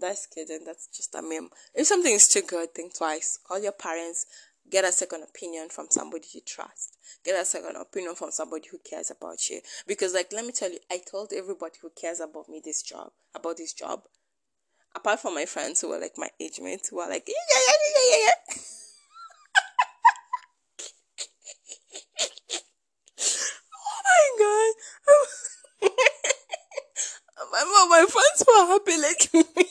[0.02, 0.66] that's kidding.
[0.66, 1.50] That's just a meme.
[1.74, 3.40] If something is too good, think twice.
[3.48, 4.26] Call your parents.
[4.70, 6.98] Get a second opinion from somebody you trust.
[7.24, 9.62] Get a second opinion from somebody who cares about you.
[9.88, 13.12] Because, like, let me tell you, I told everybody who cares about me this job,
[13.36, 14.02] about this job,
[14.96, 17.74] apart from my friends who were like my age mates who were like yeah yeah
[17.96, 18.56] yeah yeah yeah
[23.76, 25.90] oh my god.
[27.36, 29.66] Apart my friends who are happy like me.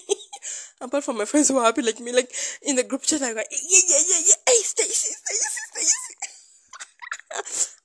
[0.81, 2.31] Apart from my friends who are happy like me like
[2.63, 4.35] in the group chat I go yeah yeah yeah yeah.
[4.47, 6.15] Hey Stacy Stacy Stacy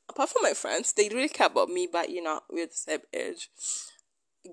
[0.10, 3.00] apart from my friends, they really care about me, but you know, we're the same
[3.14, 3.50] age.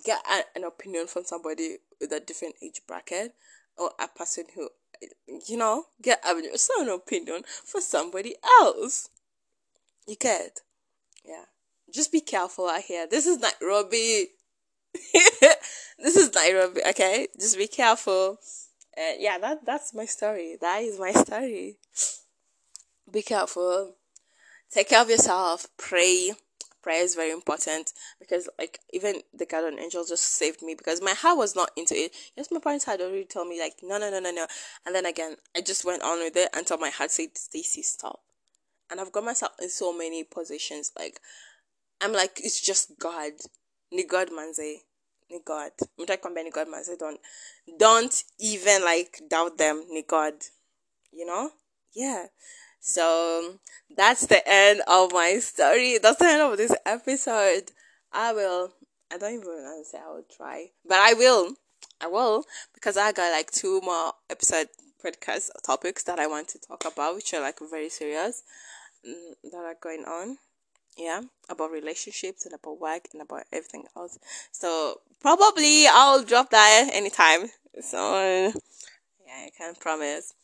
[0.05, 3.35] Get a, an opinion from somebody with a different age bracket
[3.77, 4.69] or a person who,
[5.49, 9.11] you know, get a certain opinion for somebody else.
[10.07, 10.61] You get,
[11.25, 11.45] yeah.
[11.93, 13.07] Just be careful out here.
[13.09, 14.29] This is Nairobi.
[15.99, 16.81] this is Nairobi.
[16.89, 18.39] Okay, just be careful.
[18.97, 20.57] Uh, yeah, that that's my story.
[20.61, 21.77] That is my story.
[23.11, 23.95] Be careful.
[24.71, 25.69] Take care of yourself.
[25.77, 26.33] Pray.
[26.87, 31.15] Prayer is very important because, like, even the guardian angel just saved me because my
[31.15, 32.15] heart was not into it.
[32.37, 34.47] Yes, my parents had already told me, like, no, no, no, no, no.
[34.87, 38.21] And then again, I just went on with it until my heart said, Stacy, stop.
[38.89, 40.93] And I've got myself in so many positions.
[40.97, 41.19] Like,
[42.01, 43.33] I'm like, it's just God.
[43.91, 44.77] Ni God manze.
[45.29, 45.73] Ni God.
[45.79, 46.97] To ni God manze.
[46.97, 47.19] Don't,
[47.81, 49.83] don't even like doubt them.
[49.91, 50.35] Ni God.
[51.13, 51.51] You know?
[51.97, 52.27] Yeah.
[52.87, 53.59] So
[53.97, 55.99] that's the end of my story.
[55.99, 57.73] That's the end of this episode.
[58.13, 58.75] I will.
[59.13, 61.55] I don't even want to say I will try, but I will.
[62.01, 64.69] I will because I got like two more episode
[65.05, 68.45] podcast topics that I want to talk about, which are like very serious
[69.05, 70.39] mm, that are going on.
[70.97, 74.17] Yeah, about relationships and about work and about everything else.
[74.53, 77.51] So probably I'll drop that anytime.
[77.81, 78.53] So
[79.27, 80.35] yeah, I can't promise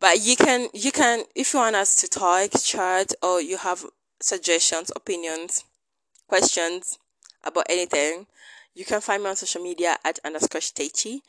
[0.00, 3.84] but you can you can if you want us to talk chat or you have
[4.20, 5.64] suggestions opinions
[6.28, 6.98] questions
[7.44, 8.26] about anything
[8.74, 11.20] you can find me on social media at underscore shitechi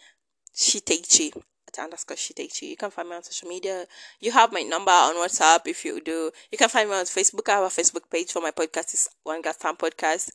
[0.55, 1.31] shitechi
[1.67, 2.69] at underscore shitechi.
[2.69, 3.85] You can find me on social media.
[4.21, 6.31] You have my number on whatsapp if you do.
[6.49, 7.49] You can find me on facebook.
[7.49, 8.93] I have a facebook page for my podcast.
[8.93, 10.29] Is one gas time podcast.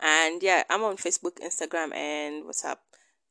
[0.00, 2.76] And yeah i'm on facebook instagram and whatsapp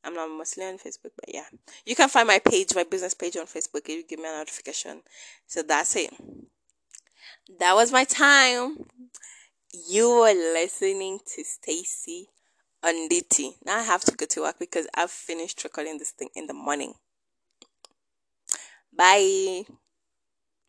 [0.06, 1.46] I'm not mostly on Facebook, but yeah.
[1.84, 4.38] You can find my page, my business page on Facebook if you give me a
[4.38, 5.02] notification.
[5.46, 6.10] So that's it.
[7.58, 8.76] That was my time.
[9.88, 12.28] You were listening to Stacy
[12.84, 13.54] on DT.
[13.64, 16.54] Now I have to go to work because I've finished recording this thing in the
[16.54, 16.94] morning.
[18.96, 19.64] Bye.